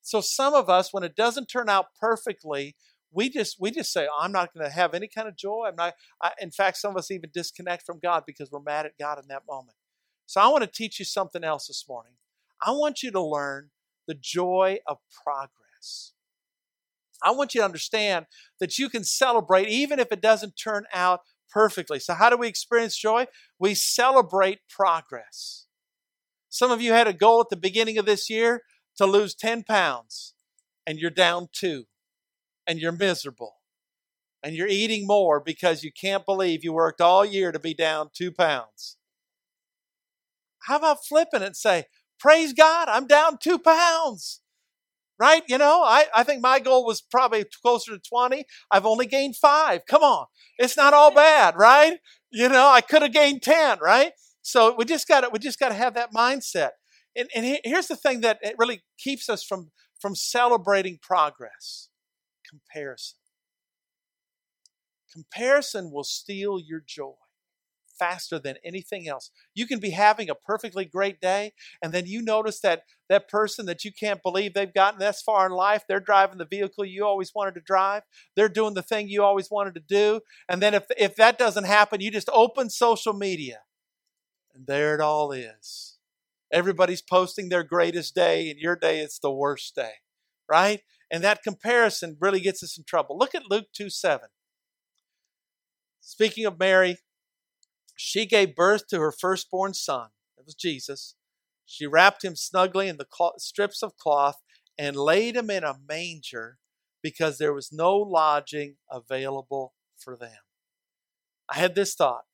[0.00, 2.76] So some of us, when it doesn't turn out perfectly,
[3.10, 5.64] we just we just say, I'm not going to have any kind of joy.
[5.68, 5.94] I'm not.
[6.22, 9.18] I, in fact, some of us even disconnect from God because we're mad at God
[9.18, 9.76] in that moment.
[10.26, 12.12] So I want to teach you something else this morning.
[12.64, 13.70] I want you to learn
[14.06, 16.12] the joy of progress.
[17.22, 18.26] I want you to understand
[18.60, 21.98] that you can celebrate even if it doesn't turn out perfectly.
[21.98, 23.26] So, how do we experience joy?
[23.58, 25.66] We celebrate progress.
[26.48, 28.62] Some of you had a goal at the beginning of this year
[28.96, 30.34] to lose 10 pounds,
[30.86, 31.84] and you're down two,
[32.66, 33.56] and you're miserable,
[34.42, 38.10] and you're eating more because you can't believe you worked all year to be down
[38.14, 38.98] two pounds.
[40.66, 41.84] How about flipping and say,
[42.18, 44.40] Praise God, I'm down two pounds
[45.18, 45.42] right?
[45.48, 48.44] You know, I, I think my goal was probably closer to 20.
[48.70, 49.82] I've only gained five.
[49.88, 50.26] Come on.
[50.58, 51.98] It's not all bad, right?
[52.30, 54.12] You know, I could have gained 10, right?
[54.42, 56.70] So we just got we just got to have that mindset.
[57.16, 61.88] And, and here's the thing that it really keeps us from, from celebrating progress
[62.48, 63.18] comparison.
[65.12, 67.14] Comparison will steal your joy
[67.98, 69.30] faster than anything else.
[69.54, 71.52] You can be having a perfectly great day,
[71.82, 75.46] and then you notice that that person that you can't believe they've gotten this far
[75.46, 78.02] in life, they're driving the vehicle you always wanted to drive,
[78.36, 80.20] they're doing the thing you always wanted to do.
[80.48, 83.60] And then if, if that doesn't happen, you just open social media,
[84.54, 85.98] and there it all is.
[86.52, 89.94] Everybody's posting their greatest day, and your day is the worst day,
[90.48, 90.80] right?
[91.10, 93.18] And that comparison really gets us in trouble.
[93.18, 94.28] Look at Luke 2 7.
[96.00, 96.98] Speaking of Mary,
[97.94, 100.08] she gave birth to her firstborn son.
[100.36, 101.14] That was Jesus.
[101.66, 103.06] She wrapped him snugly in the
[103.38, 104.42] strips of cloth
[104.76, 106.58] and laid him in a manger
[107.02, 110.38] because there was no lodging available for them.
[111.48, 112.24] I had this thought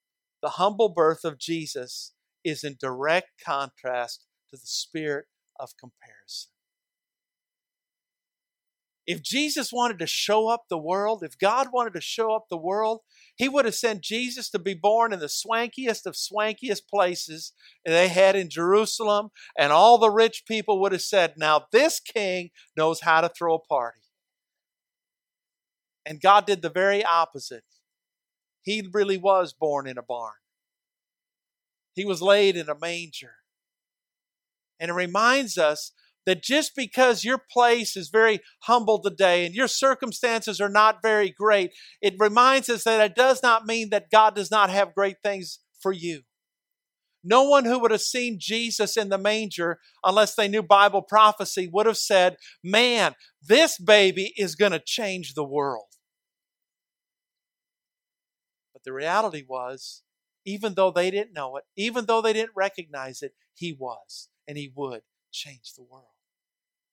[0.43, 5.27] the humble birth of Jesus is in direct contrast to the spirit
[5.59, 6.51] of comparison.
[9.11, 12.57] If Jesus wanted to show up the world, if God wanted to show up the
[12.57, 13.01] world,
[13.35, 17.53] He would have sent Jesus to be born in the swankiest of swankiest places
[17.85, 22.51] they had in Jerusalem, and all the rich people would have said, Now this king
[22.77, 23.99] knows how to throw a party.
[26.07, 27.65] And God did the very opposite.
[28.63, 30.39] He really was born in a barn,
[31.97, 33.33] He was laid in a manger.
[34.79, 35.91] And it reminds us
[36.27, 41.31] that just because your place is very humble today and your circumstances are not very
[41.31, 45.17] great, it reminds us that it does not mean that God does not have great
[45.23, 46.23] things for you.
[47.23, 51.69] No one who would have seen Jesus in the manger, unless they knew Bible prophecy,
[51.71, 53.15] would have said, Man,
[53.47, 55.85] this baby is going to change the world.
[58.73, 60.03] But the reality was,
[60.47, 64.57] even though they didn't know it, even though they didn't recognize it, He was and
[64.57, 65.03] He would
[65.33, 66.07] change the world.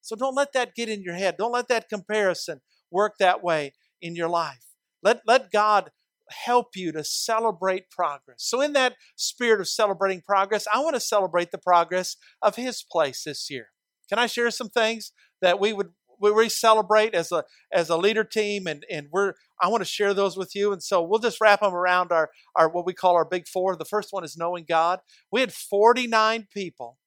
[0.01, 1.35] So don't let that get in your head.
[1.37, 4.65] Don't let that comparison work that way in your life.
[5.03, 5.91] Let, let God
[6.29, 8.37] help you to celebrate progress.
[8.39, 12.83] So, in that spirit of celebrating progress, I want to celebrate the progress of His
[12.83, 13.67] place this year.
[14.09, 18.23] Can I share some things that we would we celebrate as a as a leader
[18.23, 20.71] team, and and we're I want to share those with you.
[20.71, 23.75] And so we'll just wrap them around our our what we call our big four.
[23.75, 24.99] The first one is knowing God.
[25.31, 26.97] We had 49 people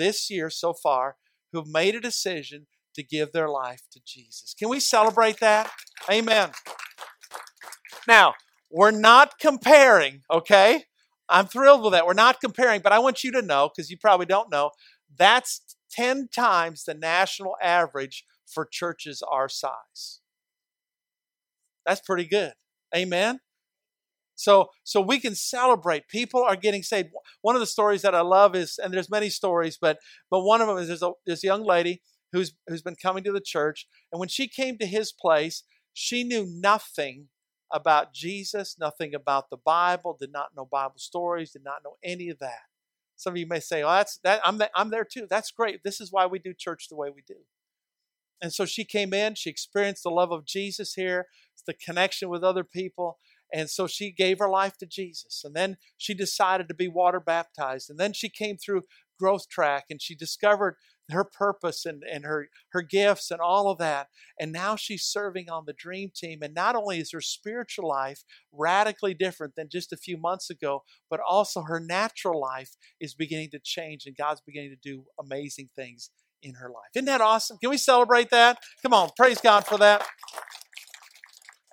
[0.00, 1.16] this year so far
[1.52, 4.54] who've made a decision to give their life to Jesus.
[4.58, 5.70] Can we celebrate that?
[6.10, 6.50] Amen.
[8.08, 8.34] Now,
[8.70, 10.84] we're not comparing, okay?
[11.28, 12.06] I'm thrilled with that.
[12.06, 14.70] We're not comparing, but I want you to know, because you probably don't know,
[15.16, 20.20] that's 10 times the national average for churches our size.
[21.84, 22.54] That's pretty good.
[22.96, 23.40] Amen.
[24.40, 26.08] So, so we can celebrate.
[26.08, 27.10] People are getting saved.
[27.42, 29.98] One of the stories that I love is, and there's many stories, but
[30.30, 32.00] but one of them is there's a this young lady
[32.32, 36.24] who's who's been coming to the church, and when she came to his place, she
[36.24, 37.28] knew nothing
[37.70, 42.30] about Jesus, nothing about the Bible, did not know Bible stories, did not know any
[42.30, 42.62] of that.
[43.16, 44.40] Some of you may say, "Oh, that's that.
[44.42, 45.26] I'm I'm there too.
[45.28, 45.82] That's great.
[45.84, 47.40] This is why we do church the way we do."
[48.40, 49.34] And so she came in.
[49.34, 51.26] She experienced the love of Jesus here,
[51.66, 53.18] the connection with other people,
[53.52, 55.42] And so she gave her life to Jesus.
[55.44, 57.90] And then she decided to be water baptized.
[57.90, 58.82] And then she came through
[59.18, 60.76] growth track and she discovered
[61.10, 64.08] her purpose and, and her, her gifts and all of that.
[64.38, 66.38] And now she's serving on the dream team.
[66.42, 68.22] And not only is her spiritual life
[68.52, 73.50] radically different than just a few months ago, but also her natural life is beginning
[73.50, 76.10] to change and God's beginning to do amazing things
[76.42, 76.90] in her life.
[76.94, 77.58] Isn't that awesome?
[77.58, 78.58] Can we celebrate that?
[78.82, 80.06] Come on, praise God for that.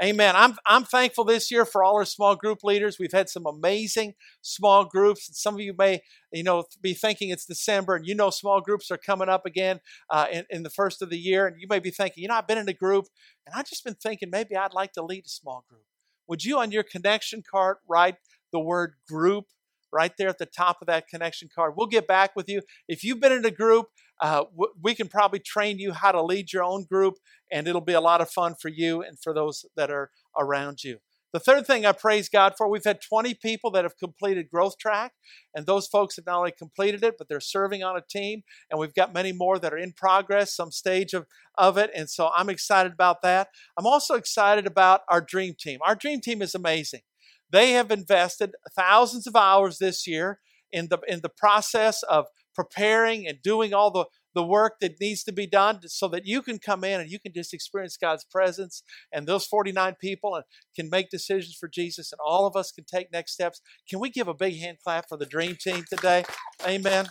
[0.01, 0.35] Amen.
[0.35, 2.97] I'm, I'm thankful this year for all our small group leaders.
[2.99, 5.29] We've had some amazing small groups.
[5.33, 8.91] Some of you may, you know, be thinking it's December and you know small groups
[8.91, 9.79] are coming up again
[10.11, 11.47] uh, in, in the first of the year.
[11.47, 13.05] And you may be thinking, you know, I've been in a group
[13.47, 15.83] and I've just been thinking maybe I'd like to lead a small group.
[16.27, 18.17] Would you on your connection card write
[18.51, 19.45] the word group
[19.91, 21.73] right there at the top of that connection card.
[21.75, 22.61] We'll get back with you.
[22.87, 23.87] If you've been in a group,
[24.21, 27.15] uh, w- we can probably train you how to lead your own group,
[27.51, 30.83] and it'll be a lot of fun for you and for those that are around
[30.83, 30.99] you.
[31.33, 34.77] The third thing I praise God for, we've had 20 people that have completed Growth
[34.77, 35.11] Track,
[35.53, 38.79] and those folks have not only completed it, but they're serving on a team, and
[38.79, 41.27] we've got many more that are in progress, some stage of,
[41.57, 43.49] of it, and so I'm excited about that.
[43.77, 45.79] I'm also excited about our Dream Team.
[45.85, 47.01] Our Dream Team is amazing.
[47.49, 50.39] They have invested thousands of hours this year
[50.71, 52.27] in the in the process of
[52.57, 56.41] preparing and doing all the, the work that needs to be done so that you
[56.41, 58.81] can come in and you can just experience God's presence
[59.13, 60.41] and those 49 people
[60.75, 63.61] can make decisions for Jesus and all of us can take next steps.
[63.87, 66.25] Can we give a big hand clap for the dream team today?
[66.65, 67.05] Amen.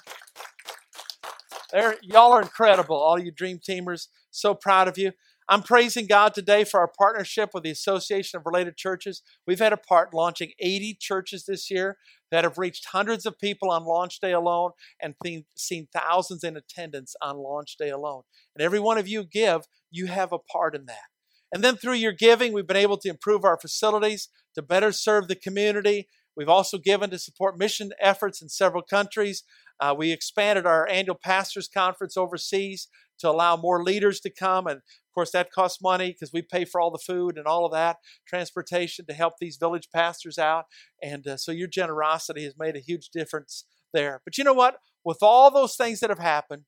[1.70, 4.09] They're, y'all are incredible, all you dream teamers.
[4.32, 5.12] So proud of you.
[5.49, 9.22] I'm praising God today for our partnership with the Association of Related Churches.
[9.47, 11.99] We've had a part launching 80 churches this year
[12.32, 15.14] that have reached hundreds of people on launch day alone and
[15.57, 18.22] seen thousands in attendance on launch day alone.
[18.57, 21.07] And every one of you give, you have a part in that.
[21.53, 25.28] And then through your giving, we've been able to improve our facilities to better serve
[25.28, 26.09] the community.
[26.36, 29.44] We've also given to support mission efforts in several countries.
[29.81, 34.66] Uh, we expanded our annual pastors conference overseas to allow more leaders to come.
[34.66, 37.64] And of course, that costs money because we pay for all the food and all
[37.64, 37.97] of that,
[38.27, 40.64] transportation to help these village pastors out.
[41.03, 44.20] And uh, so your generosity has made a huge difference there.
[44.24, 44.79] But you know what?
[45.05, 46.62] With all those things that have happened,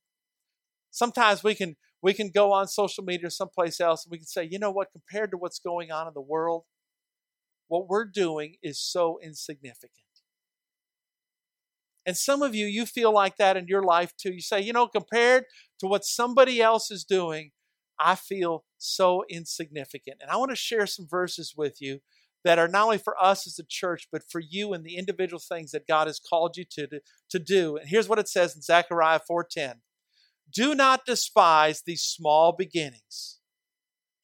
[0.90, 4.26] sometimes we can we can go on social media or someplace else and we can
[4.26, 6.62] say, you know what, compared to what's going on in the world,
[7.66, 10.07] what we're doing is so insignificant.
[12.08, 14.32] And some of you, you feel like that in your life too.
[14.32, 15.44] You say, you know, compared
[15.78, 17.50] to what somebody else is doing,
[18.00, 20.16] I feel so insignificant.
[20.22, 22.00] And I want to share some verses with you
[22.46, 25.38] that are not only for us as a church, but for you and the individual
[25.38, 26.88] things that God has called you to,
[27.28, 27.76] to, do.
[27.76, 29.80] And here's what it says in Zechariah 4:10.
[30.50, 33.40] Do not despise these small beginnings,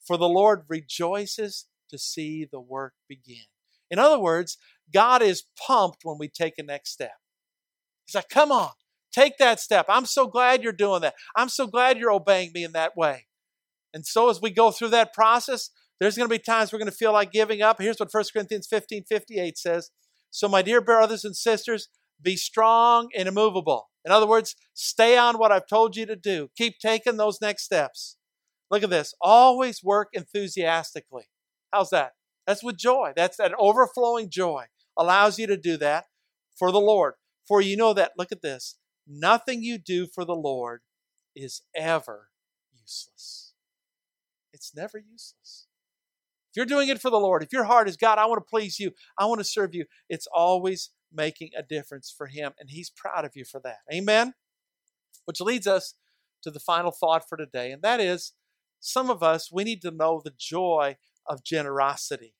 [0.07, 3.45] for the Lord rejoices to see the work begin.
[3.91, 4.57] In other words,
[4.91, 7.19] God is pumped when we take a next step.
[8.07, 8.71] He's like, come on,
[9.13, 9.87] take that step.
[9.89, 11.15] I'm so glad you're doing that.
[11.37, 13.27] I'm so glad you're obeying me in that way.
[13.93, 16.91] And so as we go through that process, there's going to be times we're going
[16.91, 17.81] to feel like giving up.
[17.81, 19.91] Here's what 1 Corinthians 15 58 says.
[20.31, 21.89] So, my dear brothers and sisters,
[22.21, 23.89] be strong and immovable.
[24.05, 26.51] In other words, stay on what I've told you to do.
[26.57, 28.17] Keep taking those next steps.
[28.71, 29.15] Look at this.
[29.21, 31.29] Always work enthusiastically.
[31.73, 32.13] How's that?
[32.47, 33.13] That's with joy.
[33.15, 34.65] That's that overflowing joy.
[34.99, 36.07] Allows you to do that
[36.59, 37.15] for the Lord.
[37.47, 38.77] For you know that, look at this,
[39.07, 40.81] nothing you do for the Lord
[41.37, 42.29] is ever
[42.73, 43.53] useless.
[44.53, 45.67] It's never useless.
[46.51, 48.49] If you're doing it for the Lord, if your heart is, God, I want to
[48.49, 52.71] please you, I want to serve you, it's always making a difference for Him, and
[52.71, 53.79] He's proud of you for that.
[53.93, 54.35] Amen?
[55.25, 55.95] Which leads us
[56.43, 58.35] to the final thought for today, and that is
[58.79, 62.35] some of us, we need to know the joy of generosity.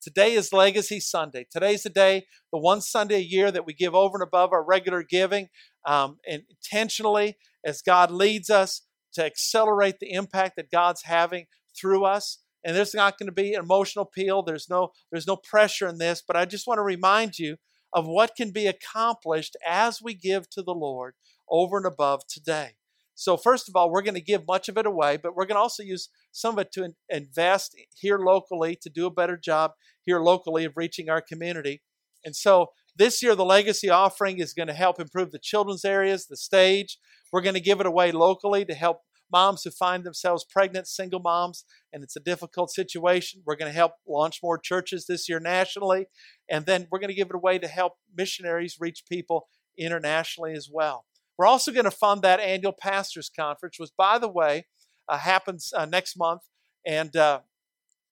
[0.00, 1.44] Today is Legacy Sunday.
[1.50, 4.64] Today's the day, the one Sunday a year that we give over and above our
[4.64, 5.48] regular giving
[5.86, 8.82] um, intentionally as God leads us
[9.14, 11.46] to accelerate the impact that God's having
[11.76, 12.38] through us.
[12.64, 14.42] And there's not going to be an emotional appeal.
[14.42, 17.56] There's no, there's no pressure in this, but I just want to remind you
[17.92, 21.14] of what can be accomplished as we give to the Lord
[21.50, 22.76] over and above today.
[23.16, 25.56] So, first of all, we're going to give much of it away, but we're going
[25.56, 26.08] to also use
[26.38, 29.72] some of it to in- invest here locally to do a better job
[30.04, 31.82] here locally of reaching our community.
[32.24, 36.26] And so, this year, the legacy offering is going to help improve the children's areas,
[36.26, 36.98] the stage.
[37.32, 41.20] We're going to give it away locally to help moms who find themselves pregnant, single
[41.20, 43.42] moms, and it's a difficult situation.
[43.44, 46.06] We're going to help launch more churches this year nationally.
[46.50, 50.68] And then we're going to give it away to help missionaries reach people internationally as
[50.72, 51.04] well.
[51.36, 54.66] We're also going to fund that annual pastors conference, which, by the way,
[55.16, 56.42] happens uh, next month.
[56.86, 57.40] And uh,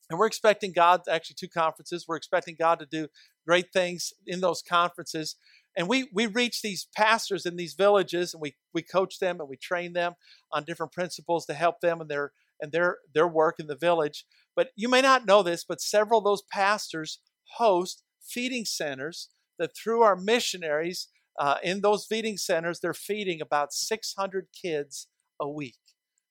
[0.08, 2.06] And we're expecting God, actually, two conferences.
[2.06, 3.08] We're expecting God to do
[3.46, 5.36] great things in those conferences.
[5.76, 9.48] And we, we reach these pastors in these villages and we, we coach them and
[9.48, 10.14] we train them
[10.52, 14.24] on different principles to help them in their, and their, their work in the village.
[14.54, 17.20] But you may not know this, but several of those pastors
[17.56, 19.28] host feeding centers
[19.58, 25.08] that through our missionaries uh, in those feeding centers, they're feeding about 600 kids
[25.40, 25.76] a week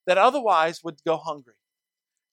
[0.06, 1.56] that otherwise would go hungry.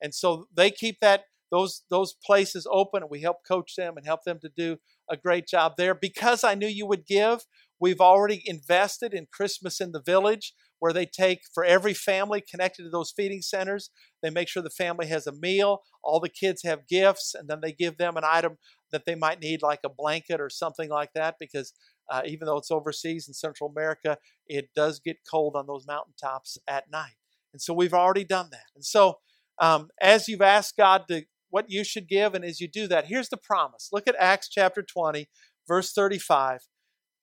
[0.00, 4.06] And so they keep that those those places open and we help coach them and
[4.06, 4.78] help them to do
[5.10, 7.40] a great job there because I knew you would give
[7.78, 12.84] we've already invested in Christmas in the village where they take for every family connected
[12.84, 13.90] to those feeding centers
[14.22, 17.60] they make sure the family has a meal all the kids have gifts and then
[17.62, 18.56] they give them an item
[18.90, 21.74] that they might need like a blanket or something like that because
[22.10, 26.58] uh, even though it's overseas in Central America, it does get cold on those mountaintops
[26.68, 27.14] at night.
[27.52, 28.66] And so we've already done that.
[28.74, 29.18] And so
[29.60, 33.06] um, as you've asked God to what you should give, and as you do that,
[33.06, 33.90] here's the promise.
[33.92, 35.28] Look at Acts chapter 20,
[35.68, 36.60] verse 35.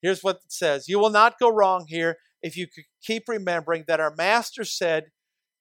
[0.00, 2.66] Here's what it says You will not go wrong here if you
[3.04, 5.06] keep remembering that our Master said,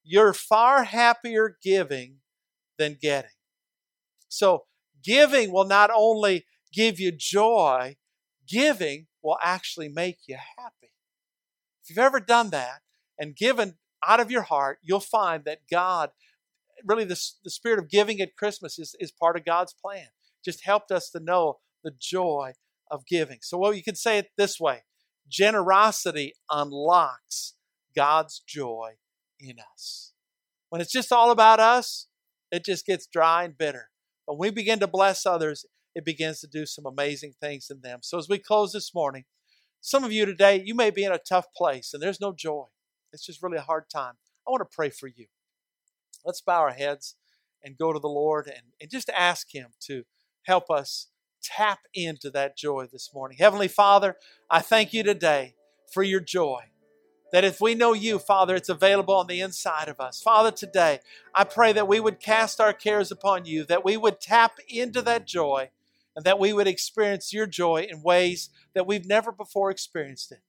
[0.03, 2.17] You're far happier giving
[2.77, 3.31] than getting.
[4.29, 4.65] So,
[5.03, 7.97] giving will not only give you joy,
[8.47, 10.93] giving will actually make you happy.
[11.83, 12.81] If you've ever done that
[13.17, 13.75] and given
[14.07, 16.11] out of your heart, you'll find that God,
[16.85, 20.07] really the, the spirit of giving at Christmas is, is part of God's plan.
[20.43, 22.53] Just helped us to know the joy
[22.89, 23.39] of giving.
[23.41, 24.83] So, well, you could say it this way
[25.29, 27.53] generosity unlocks
[27.95, 28.93] God's joy
[29.39, 30.13] in us.
[30.69, 32.07] When it's just all about us,
[32.51, 33.89] it just gets dry and bitter.
[34.25, 37.99] When we begin to bless others, it begins to do some amazing things in them.
[38.01, 39.25] So, as we close this morning,
[39.81, 42.65] some of you today, you may be in a tough place and there's no joy.
[43.11, 44.15] It's just really a hard time.
[44.47, 45.27] I want to pray for you.
[46.25, 47.15] Let's bow our heads
[47.63, 50.03] and go to the Lord and, and just ask Him to
[50.43, 51.07] help us
[51.41, 53.37] tap into that joy this morning.
[53.39, 54.15] Heavenly Father,
[54.49, 55.55] I thank you today
[55.91, 56.63] for your joy.
[57.31, 60.19] That if we know you, Father, it's available on the inside of us.
[60.19, 60.99] Father, today,
[61.33, 65.03] I pray that we would cast our cares upon you, that we would tap into
[65.03, 65.69] that joy,
[66.15, 70.39] and that we would experience your joy in ways that we've never before experienced it.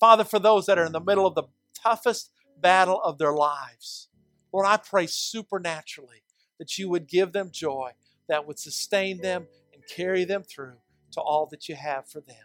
[0.00, 1.44] Father, for those that are in the middle of the
[1.82, 4.08] toughest battle of their lives,
[4.52, 6.22] Lord, I pray supernaturally
[6.58, 7.92] that you would give them joy
[8.28, 10.76] that would sustain them and carry them through
[11.12, 12.36] to all that you have for them.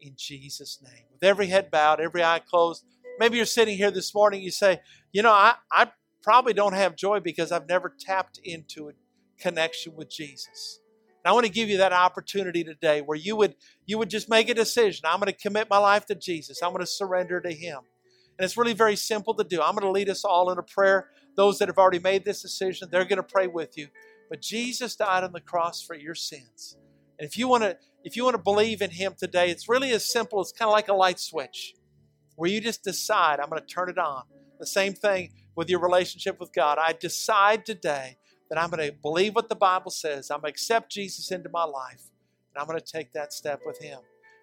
[0.00, 1.04] In Jesus' name.
[1.12, 2.84] With every head bowed, every eye closed,
[3.18, 4.80] maybe you're sitting here this morning, you say,
[5.12, 5.88] you know, I, I
[6.22, 8.92] probably don't have joy because I've never tapped into a
[9.38, 10.80] connection with Jesus.
[11.24, 13.54] And I want to give you that opportunity today where you would
[13.86, 15.04] you would just make a decision.
[15.04, 16.62] I'm going to commit my life to Jesus.
[16.62, 17.80] I'm going to surrender to him.
[18.40, 19.60] And it's really very simple to do.
[19.60, 21.10] I'm going to lead us all in a prayer.
[21.36, 23.88] Those that have already made this decision, they're going to pray with you.
[24.30, 26.78] But Jesus died on the cross for your sins.
[27.18, 29.90] And if you want to if you want to believe in him today, it's really
[29.90, 31.74] as simple as kind of like a light switch
[32.36, 34.22] where you just decide I'm going to turn it on.
[34.58, 36.78] The same thing with your relationship with God.
[36.80, 38.16] I decide today
[38.48, 40.30] that I'm going to believe what the Bible says.
[40.30, 42.08] I'm going to accept Jesus into my life,
[42.54, 43.98] and I'm going to take that step with Him.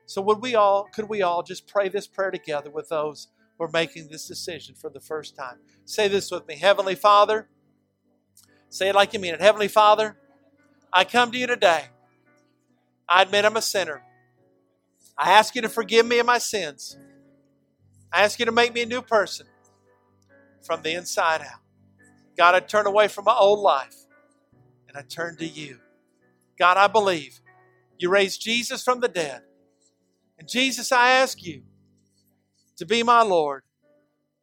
[0.05, 3.64] So, would we all, could we all just pray this prayer together with those who
[3.66, 5.58] are making this decision for the first time?
[5.86, 7.47] Say this with me Heavenly Father,
[8.70, 9.41] say it like you mean it.
[9.41, 10.18] Heavenly Father,
[10.91, 11.86] I come to you today.
[13.08, 14.03] I admit I'm a sinner.
[15.18, 16.97] I ask you to forgive me of my sins.
[18.12, 19.47] I ask you to make me a new person
[20.62, 21.62] from the inside out.
[22.38, 23.95] God, I turn away from my old life
[24.88, 25.80] and I turn to you.
[26.60, 27.39] God, I believe
[27.97, 29.41] you raised Jesus from the dead.
[30.38, 31.64] And Jesus, I ask you
[32.78, 33.63] to be my Lord,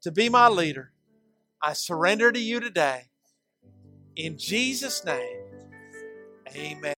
[0.03, 0.93] to be my leader.
[1.63, 3.11] I surrender to you today.
[4.17, 5.39] In Jesus' name,
[6.55, 6.95] amen.